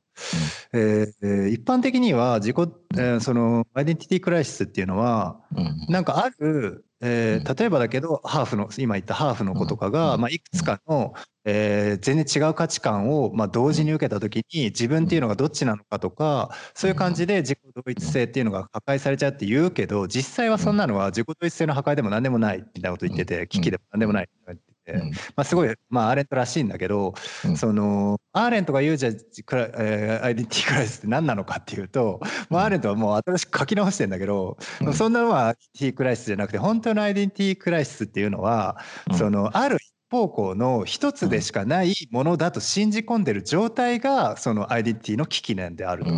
[0.73, 2.57] えー、一般的には自己、
[2.97, 5.41] えー、そのアイデンティティクライシスっていうのは、
[5.89, 11.13] なんかあるえー、例えばだけどハーフの今言ったハーフの子とかが、まあ、いくつかの、
[11.45, 24.95] えー、全然違う価値観を、まあ、同時に受けた時に自分っていうのがどっちなのかとかそういう感じで自己同一性っていうのが破壊されちゃうって言うけど実際はそんなのは自己同一性の破壊でも何でもないみたいなこと言ってて危機でも何でもないってて、
[25.37, 27.15] まあ、すごい、まあ、アーレントらしいんだけど、
[27.57, 29.13] そのアーレントが言うじゃ
[29.45, 32.21] クラ、えー、アイデンティティクライスって何なのかっていうと、
[32.51, 34.57] まあ、アーレントはもう新しく書き直してんだけど、
[34.93, 38.79] そんなのはアイデンティティクライスじゃなくて本当のアイデンティティクライスっていうのは、
[39.17, 39.79] そのある
[40.11, 46.11] 方向の一つでしかないものだと信じ込んでる状態がそのアイデンティティの危機なんであると。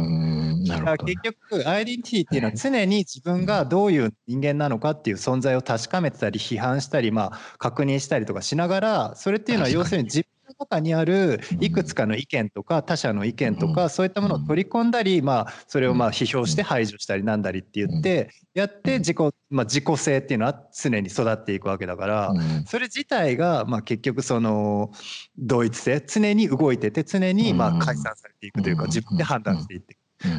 [0.69, 19.19] だから結局アイデンティティっていうのは常に自分がどういう人間なのかっていう存在を確かめてたり批判したりまあ確認したりとかしながらそれっていうのは要するに自分中にあるいくつかの意見とか他者の意見とかそういったものを取り込んだりまあそれをまあ批評して排除したりなんだりって言ってやって自己
[19.51, 22.33] まあ自己性っていうのは常に育っていくわけだから
[22.67, 24.91] それ自体がまあ結局その
[25.37, 29.97] 同一性常に動いてて常にまあ解散されていくというか自分で判断していって。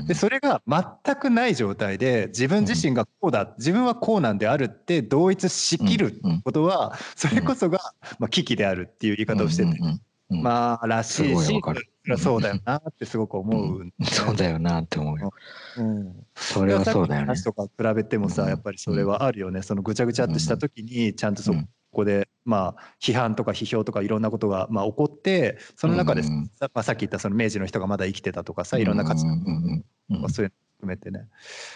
[0.07, 7.79] でそれが全くない状態で自分自身がこうだ自分はこうなんであるって同一しきることはそれこそが
[8.19, 9.79] まあ危機であるっていう言い方をしてて
[10.29, 11.61] まあらしいし
[12.17, 15.31] そうだよなってすごく思う、そうだよなって思うよ、
[15.77, 17.27] うん、それはそうだよね。
[17.27, 19.61] 話とか比べてもさやっぱりそれはあるよね。
[19.61, 21.53] そのぐちゃぐちゃってした時にちゃんとそ
[21.97, 29.39] こでまあ批判とか批評とかいろんなことがまあ起こってその中で、まあ、さっき言ったその明治の人がまだ生きてたとかさいろんな価値観
[30.09, 31.27] とかそういうの含めてね。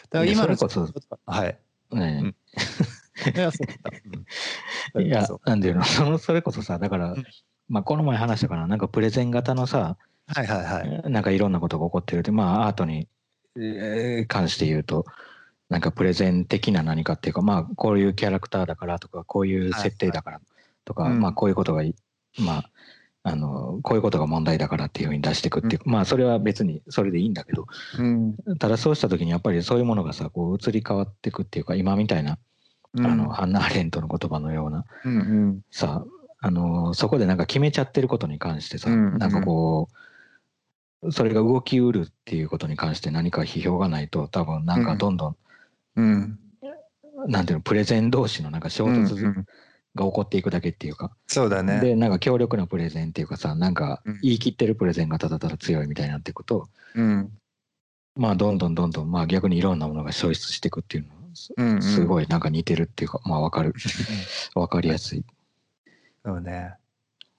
[0.09, 0.87] だから今のこそ
[1.25, 1.57] はい、
[1.91, 2.33] ね
[3.35, 3.67] いや、そう
[4.93, 5.01] だ。
[5.01, 7.15] いや、なんていうの、その、それこそさ、だから、
[7.67, 9.97] まあ、この前話したかな、なんかプレゼン型のさ、
[10.27, 11.09] はいはいはい。
[11.11, 13.07] なんかいろんなことが起こってるって、まあ、アートに、
[13.57, 15.05] えー、関して言うと、
[15.71, 20.41] なんかプレゼン的な何かっていうか、まあ、こういうキャラクターだからとか、こういう設定だから
[20.83, 21.83] とか、はいはい、まあ、こういうことが、
[22.39, 22.69] まあ、
[23.23, 27.67] あのこういうことが問題だからっていうふうに出していくっていう、うん、まあそれは別にそれでいいんだけど、
[27.97, 32.39] うん、ただそうした時にやっぱりそういうものがさこう移り変わっていくっていうか今みたいな、
[32.95, 36.03] うん、あのハンナ・アレントの言葉のような、うんうん、さ
[36.39, 39.87] あのそこでなんか決めちゃってることに関してさ、うんうん、なんかこ
[41.03, 45.35] うそれが動きうるっていうことに関して何か批評がないと多分なんかどんどん、
[45.95, 46.39] うん、
[47.27, 49.33] なんていうのプレゼン同士のなんか衝突
[49.95, 51.11] が起こっていくだけっていうか。
[51.27, 51.79] そうだね。
[51.79, 57.31] でなんか強力なプレゼンっていうかさなんか言い切ってるプレゼンがただただ強いみたいになっていくと、うん、
[58.15, 63.73] まあどんどんどんどんまあ逆にいろんなものが消失していくっていうのはすごいなんか似てるっていうかまあ分かる。
[64.55, 65.23] 分かりやすい。
[66.25, 66.75] そうね。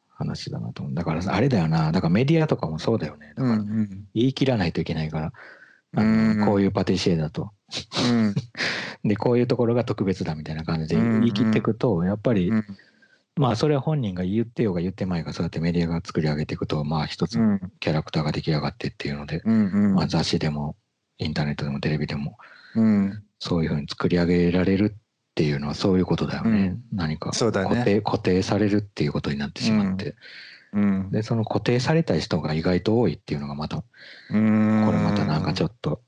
[0.09, 0.95] 話だなと思う。
[0.95, 1.91] だからあれだよな。
[1.93, 3.33] だからメディアとかもそうだよね。
[3.37, 3.65] だから
[4.15, 5.33] 言い切らないといけないから
[5.95, 7.51] あのこういうパティシエだと、
[8.11, 8.35] うん、
[9.05, 12.65] でこういうところが特別だみたいな感じで言い切っていくとやっぱり、うん、
[13.37, 17.39] まあそれは本人が言ってようが言ってまいがそうやってメディアが作り上げていくとまあ一つ
[17.81, 20.77] キャラクターが出来上がってっていうので、まあ、雑誌でも
[21.19, 22.39] インターネットでもテレビでも、
[23.39, 30.15] そういうふうに作り上げられるっていうのはそういうことだよね、何か固定,、固定されるっていうことになってしまって。
[30.73, 33.85] うん、でその固定された人が意外と多いっていうのがまたこ
[34.31, 36.01] れまたなんかちょっと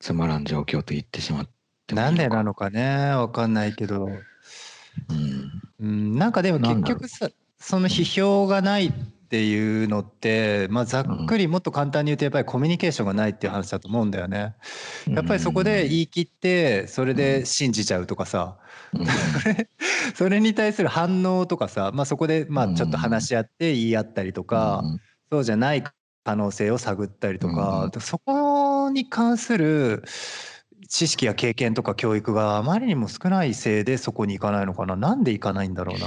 [0.00, 1.48] つまらん状況と言ってしまっ
[1.86, 5.62] てなんでなのかねわかんないけど、うん。
[5.80, 8.92] うん、なんかでも結局さその批評がない
[9.30, 14.56] っていうのって、まあ、ざっくりもっと簡単に言うとやっぱりコミュニケーションがないっていう話だと思うんだよね。
[15.06, 18.58] やっぱりそこで言い切ってそれで信じちゃうとかさ、
[20.16, 24.82] それに対する反応とかさ、まあ、そこでまあちょっと話し合って言い合ったりとか、
[25.30, 25.84] そうじゃない
[26.24, 30.02] 可能性を探ったりとか、そこに関する
[30.88, 34.96] 知識や経験とか教育があまりにも少ないせいでそこに行かないのかな。
[34.96, 36.06] なんで行かないんだろうな。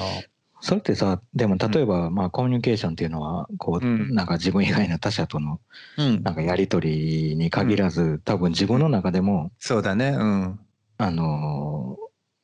[0.64, 5.60] それってさでも例えば、まあコミュニケーションっていうのはこう、なんか自分以外の他者との
[5.98, 10.16] なんかやり取りに限らず、多分自分の中でも、そうだね。
[10.18, 10.60] うん。
[11.00, 11.98] あの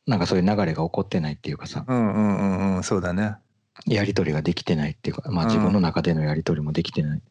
[0.06, 3.38] なんかそういう流れが起こってないっていうかさ、うんうんうんうん、そうだね。
[3.88, 7.20] やり取りができてないっていうか、まあ自分の中でのやり取りもできてない。
[7.20, 7.22] っ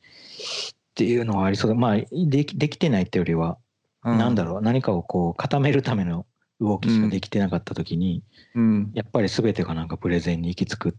[0.94, 1.76] ていうのはありそうだ。
[1.76, 3.58] まあできできてないってよりは、
[4.04, 6.24] うん、なんだろう、何かをこう固めるための
[6.60, 8.22] 動きしかできてなかった時に、
[8.54, 10.88] うん、やっぱり全てがなんかプレゼンに行き着く。
[10.90, 10.94] っ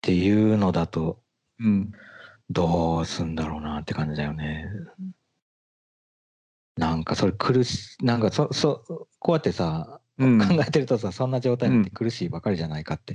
[0.00, 1.20] ていうのだと、
[1.60, 1.92] うん、
[2.50, 4.66] どうすんだろうなって感じだよね。
[6.76, 13.14] なんかそれ苦しなんかそそこうやってさ、うん、考えてるとさそんな状態になって苦しいばかりじゃないかって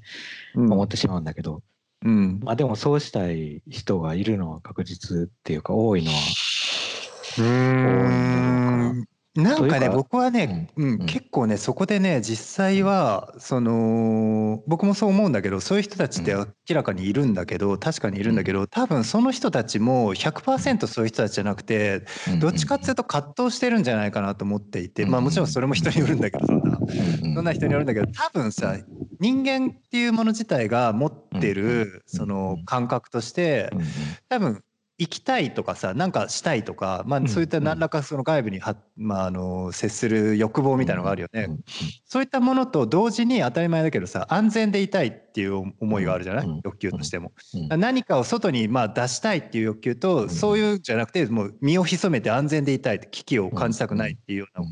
[0.55, 1.63] 思ってしまうんだけど、
[2.05, 6.17] うん、まあでもそうしたい人がいるのは確実っていうか多いのは
[7.38, 22.03] 多いんだろうかなんかね僕はね、うん、うん、結構ねそこでね実際はその僕もそう思うんだけどそういう人たちって明らかにいるんだけど、確かにいるんだけど多分その人たちも100%そういう人たちじゃなくて
[22.39, 26.77] どっちかっていうと葛藤してるんじゃないかなと思っていてまあもちろんそれも人によるんだけどそんな。
[27.35, 28.75] そんな人によるんだけど多分さ
[29.19, 33.69] 人間っていうもの自体が持ってるその感覚として
[34.29, 34.63] 多分
[34.99, 41.49] 行きたいとかさなんかしたいとか、まあ、そういった何らかその外部には、まあ、あの接する欲望みたいなのがあるよね、
[42.05, 47.31] そういったものと同時に当たり前だけどさ安全でいたいっていう思いがあるじゃない、欲求としても、
[47.69, 54.67] 何かを外にまあ出したいっていう欲求と、そういうんじゃなくてもう身を潜めて安全でいたい危機を感じたくないっていうような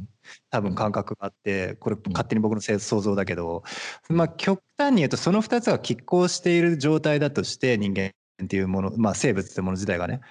[0.50, 3.64] 多分感覚があってこれ勝手に僕の想像だけど、
[4.10, 8.12] まあ極端に言うとその2つが拮抗している状態だとして人間
[8.44, 10.22] っていうもの、まあ、生物ってもの自体がね。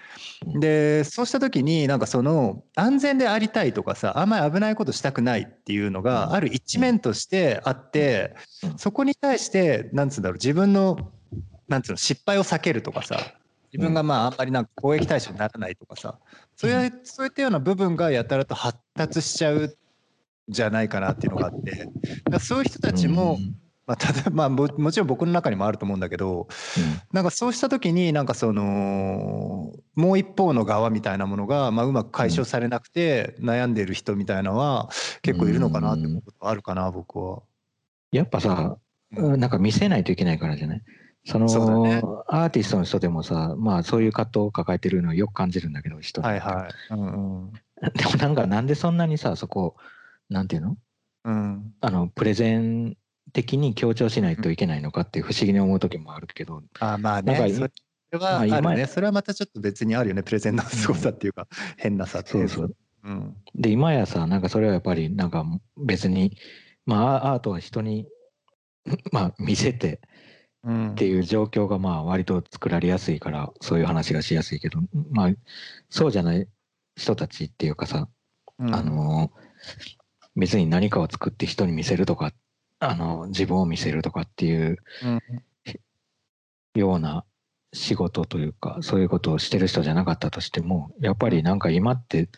[0.44, 8.34] でそうした時になんかその安全でありたいとかさあんまり危ないことしたくないっていうのがある一面としてあって
[8.76, 11.12] そこに対してなんつうんだろう自分の
[11.66, 13.18] なんつうの失敗を避けるとかさ
[13.72, 16.18] 自分がまああんまりなんか攻撃対象にならないとかさ
[16.56, 19.76] そういうそういったような部分がやたらと発達しちゃう
[20.48, 21.88] じゃないかなっていうのがあって
[22.38, 23.38] そういう人たちも
[23.86, 34.88] まあ、ただまあもちろん僕の中にもあると思うんだけど、うん、なんかそうした時になんかそのもう一方の側みたいなものが、まあ、うまく解消されなくて悩んでる人みたいなのは
[35.22, 37.42] 結構いるのかなって思うことあるかな、僕は。
[38.10, 38.78] やっぱさ、
[39.10, 40.82] なんか見せないといけないからじゃない？
[41.26, 49.74] その、ね、アーティストの人でもさまあそういう葛藤を抱えてるのをよく感じるんだけど人はいはい、うんうん、でもなんかなんでそんなにさそこ
[50.28, 50.76] なんていうの,、
[51.24, 52.98] うん、あのプレゼン
[53.32, 56.62] 的に強調しないといけないのかって不思議に思う時もあるけど。
[56.80, 57.36] あまあね。
[57.36, 57.68] そ
[58.12, 58.86] れはあるね。
[58.86, 60.22] それはまたちょっと別にあるよね。
[60.22, 62.48] プレゼンのすごさっていうか、変なさっていう。
[62.48, 62.76] そうそう。
[63.04, 65.44] うん、で今やさなんかそれはやっぱりなんか
[65.76, 66.36] 別に
[66.86, 68.06] まあアートは人に
[69.12, 70.00] まあ見せて
[70.66, 75.30] っていう状況がまあ割と作られやすいからそういう話がしやすいけどまあ
[75.90, 76.48] そうじゃない
[76.96, 78.08] 人たちっていうかさ、
[78.58, 79.30] うん、あの
[80.34, 82.32] 別に何かを作って人に見せるとか
[82.90, 84.78] あの自分を見せるとかっていう、
[86.74, 87.24] ような
[87.72, 92.28] 仕事というかそういうことをしてる人じゃなかったとしてもやっぱりなんか今って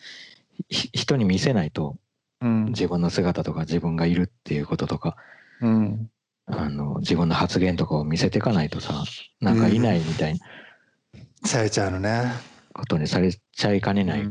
[0.68, 1.96] 人に見せないと、
[2.40, 5.16] 自分の姿とか自分がいるっていうこととか、
[5.60, 6.10] うん、
[6.46, 9.04] あの自分の発言とかを見せていかないとさ
[9.40, 10.40] なんかいないみたいな、
[11.48, 12.56] されちゃうのね。
[12.76, 14.28] ことにされちゃいかねないっ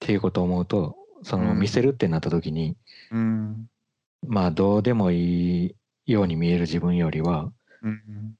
[0.00, 2.74] ていうことを思うとその見せるってなった時に、
[3.12, 3.68] うん、
[4.26, 5.66] まあどうでもい
[6.06, 7.50] いように見える自分よりは、
[7.82, 8.34] うん、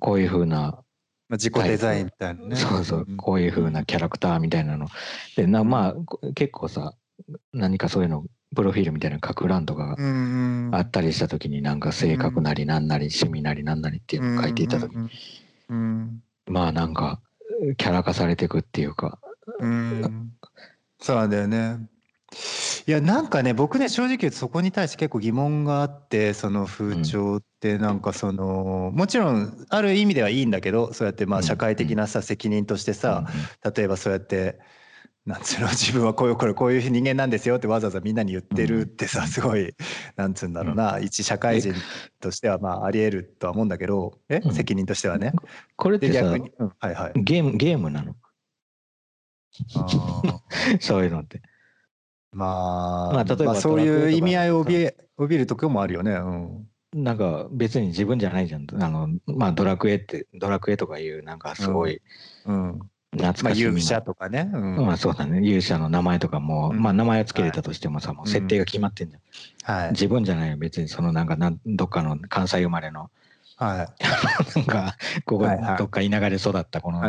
[0.00, 0.84] こういうふうな
[1.30, 2.56] 自己デザインみたいなね。
[2.56, 4.86] そうそう、こういうふうなキャラクターみたいなの。
[5.36, 6.94] で、なまあ、結構さ、
[7.52, 15.10] 何かそういうの、プロフィールみたいな書く欄とかがあったりした時に、なんか性格なりなんなり趣味なりなんなりっていうのを書いていた時に、
[16.46, 17.20] まあなんか、
[17.78, 19.18] キャラ化されていくっていうか。
[19.60, 20.32] うん。
[21.00, 21.78] そうなんだよね。
[22.86, 33.26] いやなんかね僕ね正直言うとそこに対して結構疑問があってその風潮ってなんかそのもちろんある意味ではいいんだけどそうやってまあ社会的なさ責任としてさ
[33.76, 34.58] 例えばそうやって
[35.24, 39.72] なんつうの自分はこういうこれこういう人間なんですよってわざわざみんなに言ってるってさすごい
[40.16, 41.72] なんつうんだろうな一社会人
[42.20, 45.32] としてはまあありえるとは思うんだけどえ責任としてはね。
[45.76, 46.40] これってさ、はい
[46.94, 48.14] はい、ゲームゲームなの？
[50.80, 51.40] そういうのって。
[52.34, 56.12] まあ、まあ、例えば、まあ、そういう意味合いを帯び帯びるとこもあるよね。
[56.12, 56.68] うん。
[56.94, 58.66] なんか別に自分じゃないじゃん。
[58.80, 62.00] あの、まあドラクエって、ドラクエとかいうなんかすごい、
[62.46, 62.80] うん。
[63.12, 63.44] 懐かしい。
[63.44, 64.50] まあ勇者とかね。
[64.52, 65.40] うん、まあそうだね。
[65.46, 69.78] 勇者の名前とかも、うん、まあ名前を付けれたとしてもさ、もう設定が決まってんじゃん。
[69.80, 69.90] はい。
[69.90, 70.56] 自分じゃないよ。
[70.56, 73.10] 別にそのなんかなん、どっかの関西生まれの
[73.56, 75.46] はい、 なんかここ
[75.78, 77.02] どっか田舎で育ったこの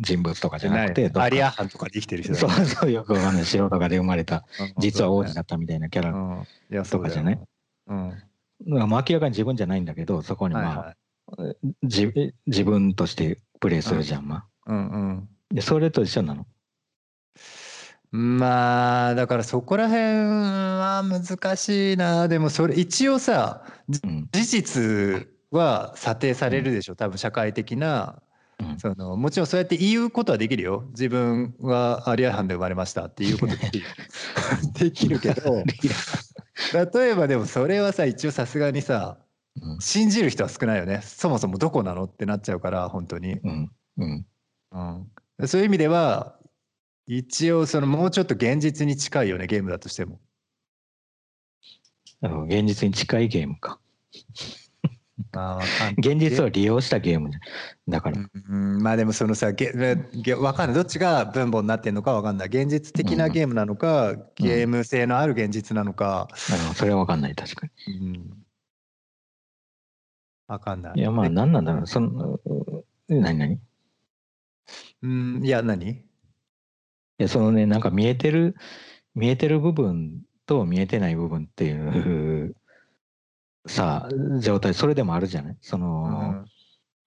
[0.00, 4.44] 人物とかじゃなくて、アリアハンとかで生きてる人 そうそうよくわかんない城とかで生まれた
[4.78, 7.40] 実は王子だったみたいなキャラとかじゃない、
[7.86, 8.12] うん、
[8.66, 10.96] 明らかに自分じゃないんだけどそこにまあ、
[11.82, 16.46] 自自分としてプレイするじゃんまあ、うんうん、でそれと一緒なの？
[18.12, 22.26] まあだからそこら辺は難しいな。
[22.26, 28.22] でもそれ一応さ、事実は査定されるでしょ、う多分社会的な、
[28.78, 30.84] そのもちろんそうやって言うことはできるよ。
[30.90, 33.86] 自分はアリアハンで生まれましたっていうことできる。
[34.78, 35.64] できるけど
[36.94, 39.18] 例えばでもそれはさ一応さすがにさ、
[39.80, 41.00] 信じる人は少ないよね。
[41.02, 43.72] そもそもどこなのってなっちゃうから本当に、うん。
[43.98, 44.26] うん。
[44.72, 46.38] うん、そういう意味では
[47.06, 50.20] 一応そのもうちょっと現実に近いよねゲームだとしても。
[52.22, 53.80] 現実に近いゲームか
[55.32, 55.60] あ
[55.98, 57.30] 現実を利用したゲーム
[57.88, 58.20] だから。
[58.48, 59.72] うん、まあでもそのさゲ
[60.12, 60.74] ゲわかんない。
[60.74, 62.48] どっちが分母になってるのかわかんない。
[62.48, 66.28] 現実的なゲームなのか、うん、ゲーム性のある現実なのか、
[66.68, 67.94] うん、それはわかんない確かに。
[67.98, 68.30] うん、
[70.48, 70.92] わかんない。
[70.96, 71.86] いやまあ何なんだろう。
[71.86, 72.40] その
[73.08, 73.60] 何何？
[75.02, 75.90] うんいや何？
[75.90, 76.04] い
[77.18, 78.56] やそのねなんか見えてる
[79.14, 82.54] 見えてる部分と見えてない部分っていう
[83.70, 84.08] さ
[84.40, 85.56] 状態それでもあるじゃない？
[85.60, 86.44] その、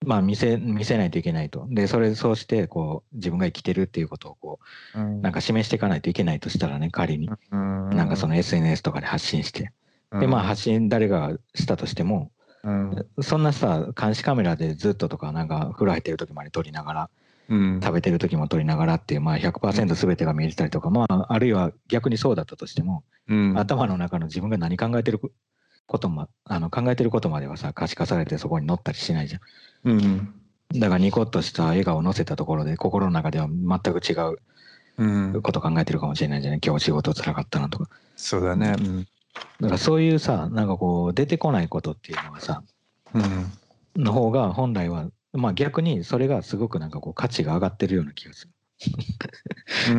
[0.02, 1.68] うん、まあ見せ見せないといけないと。
[1.70, 4.60] でそれそうしてこう自分が生きてるっていうことをこ
[4.96, 9.72] う、うん、なんか示していかないといけないとしたらね仮に、うん、なんかその SNS とかで発信して、
[10.12, 12.32] でまあ発信誰がしたとしても、
[13.22, 17.10] そんなさ監視カメラでずっととかなんか風呂入ってる時まで撮りながら。
[17.50, 23.04] 食べてる時も撮りながらっていう、まあ100%全てが見えてたりとか、まあ、あるいは逆にそうだったとしても、
[23.56, 25.20] 頭の中の自分が何考えてる
[25.86, 29.42] こともあの考えてることまではさ可視化されてそこに載ったりしないじゃん。
[29.92, 30.34] うん、
[30.74, 34.14] だからニコッとした笑顔を載せたところで心の中では全く違
[35.38, 36.60] うこと考えてるかもしれないじゃない？
[36.66, 37.90] 今日仕事つらかったなとか。
[38.16, 39.08] そうだね、うん、
[39.60, 42.64] だからそういうさなんかこう出てこないことっていうのはさ、
[43.14, 48.52] うん、の方が本来はまあ逆にそれがすごくなんかこう価値が上がってるような気がする。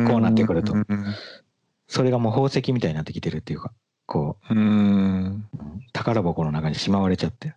[0.07, 0.73] こうなってくると。
[1.87, 3.71] それがもう宝石みたいになってきてるっていうか。
[4.05, 5.47] こう、うん、
[5.93, 7.55] 宝箱の中にしまわれちゃって。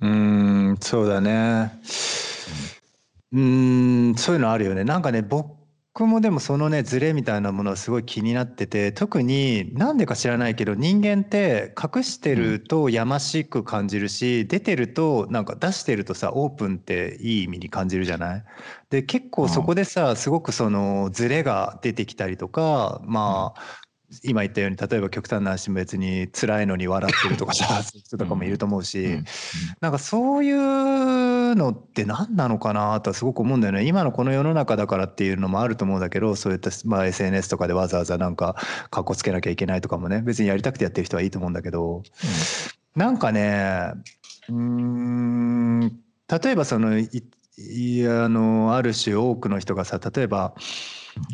[0.00, 1.72] うん、そうだね。
[3.32, 4.84] うん、そういうのあるよね。
[4.84, 18.44] なんかね、僕もでもそのね、ズレみたいなものはすごい気になってて、特になんでか知らないけど、人間って隠してるとやましく感じるし、出てると、なんか出してるとさ、オープンっていい意味に感じるじゃない？
[18.90, 23.60] で、結構そこでさ、すごくそのズレが出てきたりとか、まあ、
[24.22, 29.18] 今言ったように例えば極端な話別に辛いのに笑ってるとかさ そういう人とかもいると思うし、
[29.80, 33.84] なんかそういうのって何なのかなとはすごく思うんだよね。
[33.84, 38.56] 今のこの世の中だからっていうのもあると思うんだけどそういった、まあ、SNS とかでわざわざなんか
[38.90, 42.02] かっこつけなきゃいけないとかもね別にやりたくてやってる人はいいと思うんだけど、うん、
[42.94, 43.92] なんかね
[44.48, 45.80] うん
[46.28, 50.54] 例えばそのいやあのある種多くの人がさ例えば、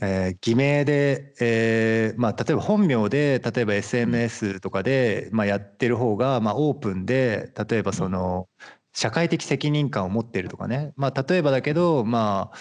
[0.02, 8.48] えー、偽名で、えーまあ、例えば本名で例えば SNS とかで、まあ、やってる方が、まあ、オープンで例えばその
[8.92, 12.58] 社会的責任感を持ってるとかね、まあ、例えばだけど、まあ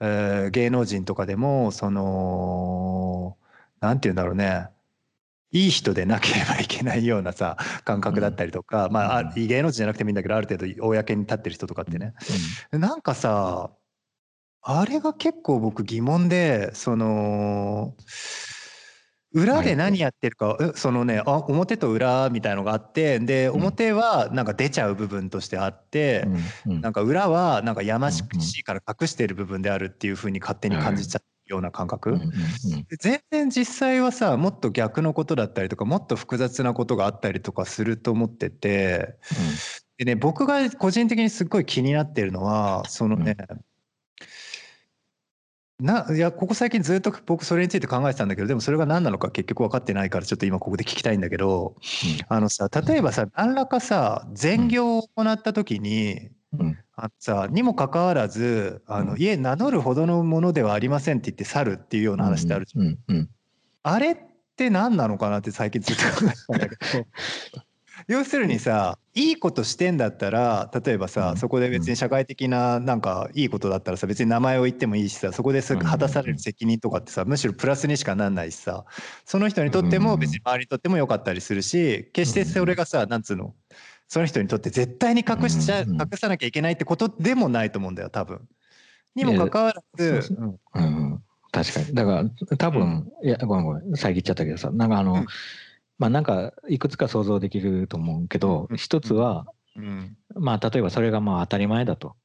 [0.00, 3.36] えー、芸能人とかでもその
[3.80, 4.68] なんて言うんだろうね。
[5.52, 12.14] いい人でなければいけないようなさ感覚だったりとか、うん、まあ芸能人じゃなくてもいいんだけどある程度公に立ってる人とかってね、
[12.70, 13.72] うん、なんかさ
[14.62, 17.94] あれが結構僕疑問でその
[19.32, 26.24] 裏で何やってるか、そのねあ表と裏みたいのがあってで表はなんか出ちゃう部分としてあって、
[26.66, 28.22] うん、なんか裏はなんかやまし
[28.58, 32.32] いから隠している部分であるっていうふうに勝手に感じちゃっような感覚、うんうんうん、
[32.98, 39.16] 全然実際はさもっと逆のことだったりとかもっと複雑なことがあったりとかすると思ってて、
[39.98, 43.60] うん、でね僕が個人的にすっごい気になってるのはそのね、うん、
[45.80, 56.78] ないやここ最近ずっと僕それについて考えてたんだけどでもそれが何なのか結局分かってないからちょっと今ここで聞きたいんだけど、うん、あのさ例えばさ何らかさ善行を行った時に、うん。
[57.02, 63.28] あさにもかかわらずあの、うん、いえ名乗るほどのものではありませんって言って去るっていうような話ってあるじゃん、
[63.82, 64.16] あれっ
[64.56, 67.06] て何なのかなって最近ずっと考えてたんだけど
[68.08, 78.84] 要するにさいいことしてんだったら例えばさ、そこで別に社会的ななんかいいことだったらさ別に名前を言ってもいいしさそこですぐ果たされる責任とかってさむしろプラスにしかなんないしさ
[79.24, 83.54] その人にとっても別に周りにとってもよかったりするし決してそれがさなんつうの
[84.10, 88.40] その人にとって絶対に隠しちゃ、隠さなきゃいけないってことでもないと思うんだよ多分。
[89.14, 90.34] にもかかわらず、
[90.74, 91.22] うん、
[91.52, 91.94] 確かに。
[91.94, 93.96] だから多分、いやごめんごめん。
[93.96, 95.24] 遮っちゃったけどさなんかあの、
[96.00, 99.46] まあなんかいくつか想像できると思うけど、一つは、
[100.34, 102.16] まあ例えばそれがまあ当たり前だと。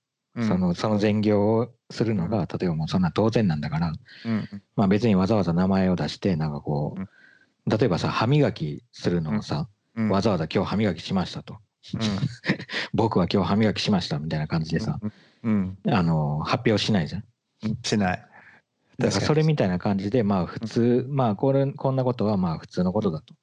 [0.42, 3.94] そのその善行をするのが例えばもうそんな当然なんだから、
[4.76, 9.68] まあ別にわざわざ名前を出してなんかこう例えばさ歯磨きするのをさ、
[10.10, 11.58] わざわざ今日歯磨きしましたと。
[12.94, 15.00] 僕は今日歯磨きしましたみたいな感じでさ、
[15.44, 17.24] うん、あの発表しないじゃん。
[17.84, 18.26] しない。
[18.98, 23.36] だからそれみたいな感じでまあ普通、まあこれこんなことはまあ普通のことだと。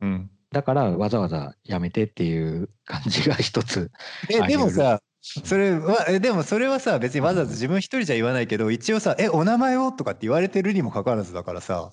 [0.00, 3.90] うん、だからわざわざやめてっていう感じが一つ
[4.28, 11.90] えでもさそれはえでもそれはさ別にわざわざ自分一人じゃ言わないけど一応さ「えお名前を?」とかって言われてるにもかかわらずだからさ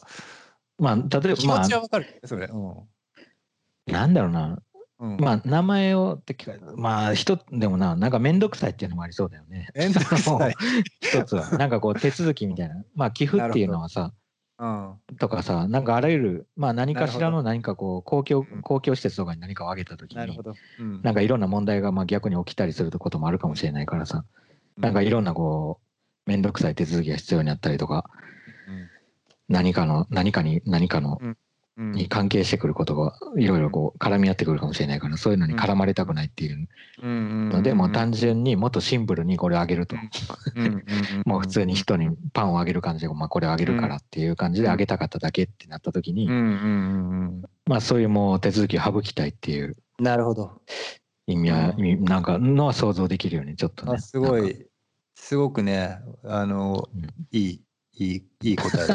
[0.80, 4.60] まあ例えば気持ちはわかる、それ、うん、なんだろうな。
[5.00, 9.70] うん、まあ名前をって聞かれまあ人でもななんか面倒くさいっていうのもありそうだよね。
[9.76, 10.56] 面倒くさい。
[11.02, 11.52] 一つは。
[11.52, 12.84] なんかこう手続きみたいな。
[12.96, 14.12] まあ寄付っていうのはさ、うん、
[15.20, 24.26] とかさなんかあらゆるまあ何かしらの何かこう公共公共施設とかに何かを挙げた時になるほど、うん、なんかいろんな問題がまあ逆に起きたりすることもあるかもしれないからさ、
[24.78, 25.80] なんかいろんなこ
[26.26, 28.10] う面倒くさい手続きが必要になったりとか、
[29.48, 31.20] 何かの何かに何かの
[31.78, 36.68] に関係してくることがいろいろこう絡み合ってくるかもしれないからそういうのに絡まれたくないっていう。
[37.00, 39.96] のでもう単純にもっとシンプルにこれあげると。
[41.26, 46.28] もう普通に人にパンをあげる感じで、まあ、これあげるからっていう感じであげたかっただけってなった時に
[47.66, 49.78] まあそういうもう手続きを省きたいっていう。
[50.00, 50.62] なるほど。
[51.28, 54.00] 意味はなんかのは想像できるよねちょっとね。
[54.00, 54.66] すごい。
[55.16, 56.88] すごくねあの、
[57.32, 57.62] いい
[57.94, 58.88] いいいい答え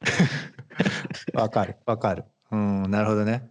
[1.34, 2.24] わかるわかる。
[2.50, 3.48] うんなるほどね。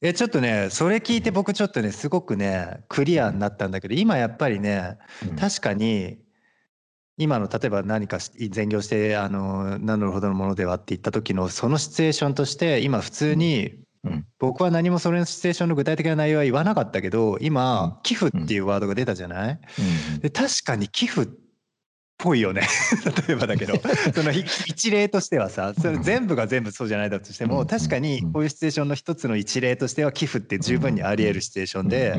[0.00, 6.18] えちょっとねそれ聞いて僕ちょっとねすごくねクリアになったんだけど今やっぱりね、うん、確かに
[7.18, 19.60] 今の例えば何か善業してあの名乗るほどのものではって言った時のそのシチュエーションとして今普通に、うん、僕は何もそれのシチュエーションの具体的な内容は言わなかったけど今、寄付っていうワードが出たじゃない、
[20.20, 21.41] で確かに寄付って
[22.22, 22.62] ぽいよね。
[23.26, 23.74] 例えばだけど。
[24.14, 32.14] その一例としてはさそれ全部が全部そうじゃないだとしても確かにこういうシチュエーションの一つの一例としては寄付って十分にあり得るシチュエーションで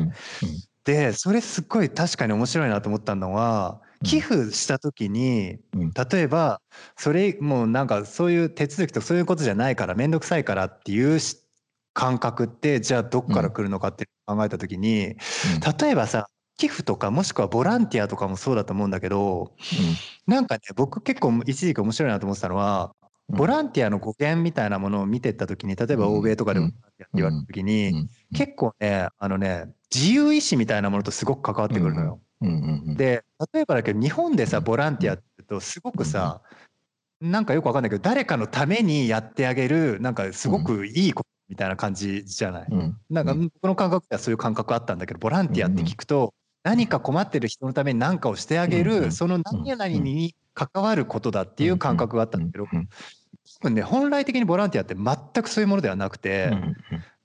[0.84, 5.58] でそれすっごい確かに面白いなと思ったのは寄付した時に
[6.12, 6.60] 例えば
[6.98, 11.18] それもうなんかそういう手続きとそういうことじゃないから面倒くさいからっていう
[11.94, 15.16] 感覚ってじゃあどっから来るのかって考えた時に
[15.80, 19.52] 例えばさ寄付とかもしくはボランティアとかもそうだと思うんだけど、
[20.28, 22.94] うん、なんかね僕結構一時期面白いなと思ってたのは
[23.28, 32.20] ボランティアの語源みたいなものを見てった時に例えば欧米とかでボランティアって言われた時に、結構ねあのね自由意志みたいなものとすごく関わってくるのよ。
[32.96, 33.24] で
[33.54, 36.42] 例えばだけど日本でさボランティアって言うとすごくさ、
[37.20, 42.68] なんかよくわかんないけど誰かのためにやってあげるなんかすごくいいことみたいな感じじゃない？
[43.08, 46.34] なんか僕の感覚ではそういう感覚あったんだけどボランティアって聞くと
[46.64, 52.70] 何か困ってる人のために何かをしてあげるその何々に関わることだっていう感覚があったんだけど多
[53.60, 56.50] 分ね本来的にボランティアって全くそういうものではなくて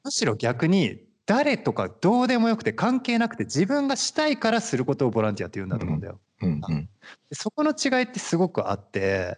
[0.04, 6.20] むしろ逆に誰とかどうでもよくて関係なくて自分がしたいからすることをボランティアって言うんだと思うんだよ。
[6.42, 6.90] うんうん、
[7.32, 9.38] そこの違いってすごくあって、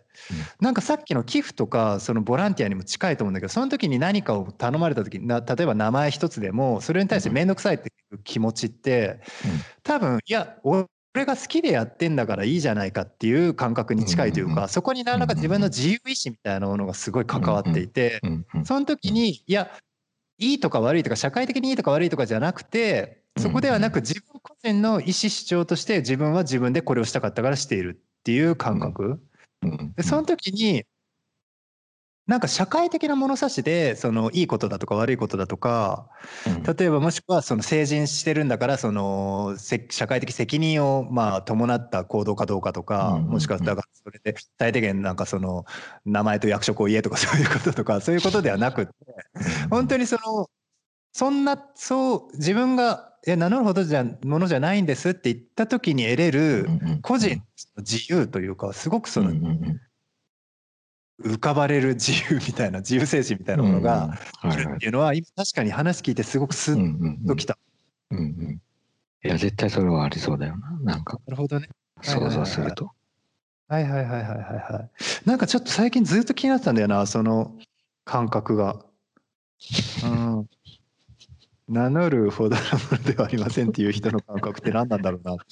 [0.59, 9.21] うん、なんかさっきの寄付とかそのボランティアにも近いと思うんだけどその時に何かを頼まれた時に例えば名前一つでもそれに対して面倒くさいっていう気持ちって、
[9.83, 18.21] 多分いや俺が好きでやってんだからいいじゃないかっていう感覚に近いというか、そこに何らか自分の自由意志みたいなものがすごい関わっていて、
[18.63, 19.71] その時にいや
[20.37, 29.19] いいとか悪いとか社会的にいいとか悪いとかじゃなくてそこではなく自分個人の意思主張として自分は自分でこれをしたかったからしているっていう感覚、
[29.95, 30.83] でその時に
[32.27, 36.07] なんか社会的な物差しでそのいいことだとか悪いことだとか、
[36.77, 39.55] 例えばもしくはその成人してるんだからその
[39.89, 45.65] 社会的責任をまあ伴った行動かどうかとか、もしくはだからそれで最低限なんかその
[46.05, 48.93] 名前と役職を言えとかそういうこととかそういうことではなくって
[49.69, 50.49] 本当にその
[51.13, 56.67] そんなそう自分がいや名乗るほどじゃものじゃないんですって言った時に得れる
[57.01, 57.43] 個人の
[57.77, 59.31] 自由というかすごくその
[61.23, 67.57] 浮かばれる自由みたいな自由精神みたいなものがあるっていうのは今確かに話聞いてすごくスッときた。
[68.09, 68.61] うんうん、
[69.23, 71.19] いや絶対それはありそうだよななんか。
[71.27, 71.69] なるほどね。
[72.01, 72.91] 想像すると。
[73.67, 74.37] はいはいはいはいはい
[74.73, 74.89] はい。
[75.29, 77.55] なんかちょっと最近ずっと気になってたんだよなその
[78.03, 78.83] 感覚が。
[80.03, 80.49] うん。
[81.71, 85.31] 名乗るほどのものではありませんっていう人の感覚って何なんだろうな。
[85.31, 85.43] 思っ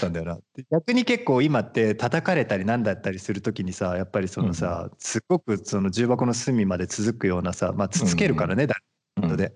[0.00, 0.38] たんだよな。
[0.70, 9.52] 逆に結構今って叩かれたり何だったりする時にさやっぱりそのさ、うん、すごくその重箱の隅まで続くようなさまあつつけるからね、誰かで、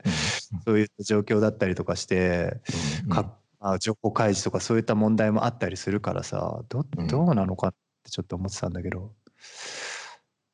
[0.66, 2.60] そういった状況だったりとかして、
[3.08, 7.74] かあ情報開示とかそういった問題もあったりするからさどどうなのかっ
[8.04, 9.12] てちょっと思ってたんだけど。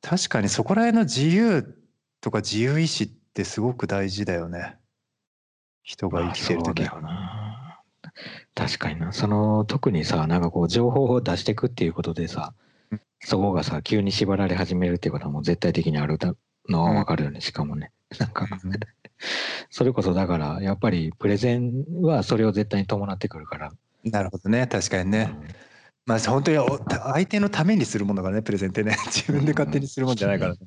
[0.01, 1.65] 確かにそこら辺の自由
[2.21, 4.77] とか自由意志ってすごく大事だよね。
[5.85, 7.79] 人が生きてる時はな。
[8.55, 9.13] 確かにな。
[9.13, 12.53] その特にさなんかこう情報を出していくっていうことでさ
[13.19, 16.17] そこがさ急に縛られ始めるっていうことはもう絶対的にある
[16.67, 17.91] のは分かるよね、しかもね。
[18.19, 18.47] なんか、
[19.69, 23.71] それこそだからやっぱりプレゼンはそれを絶対に伴ってくるから。
[24.03, 25.47] なるほどね確かにね、うん、
[26.05, 26.57] まあ本当に
[26.87, 30.59] 相手のためにするものがねプレゼンってね 自分で勝手にするもんじゃないから、ね、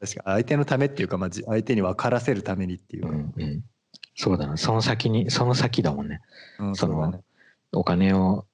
[0.00, 3.64] 確か相手のためっていうか、まあ、相手に分からせるためにっていうか、うんうん
[4.20, 6.20] そうだな、その先に、その先だもんね。
[6.58, 7.20] うん、その、ね、
[7.70, 8.46] お金を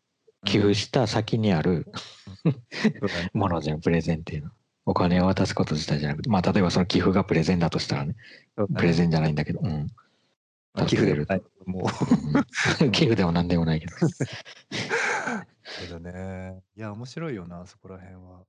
[0.44, 1.90] 寄付した先にある、
[3.32, 4.50] ものじゃん、プレゼンっていうの。
[4.84, 8.14] お金を渡すこと自体じゃなくて、まあ、例えばその寄付がプレゼンだとしたらね、
[8.58, 9.86] ねプレゼンじゃないんだけど、うん。
[10.86, 11.26] 寄付でる
[11.64, 11.88] も
[12.82, 13.92] う 寄付でも何でもないけど。
[15.80, 16.62] けどね。
[16.76, 18.42] いや、面白いよな、そこら辺は。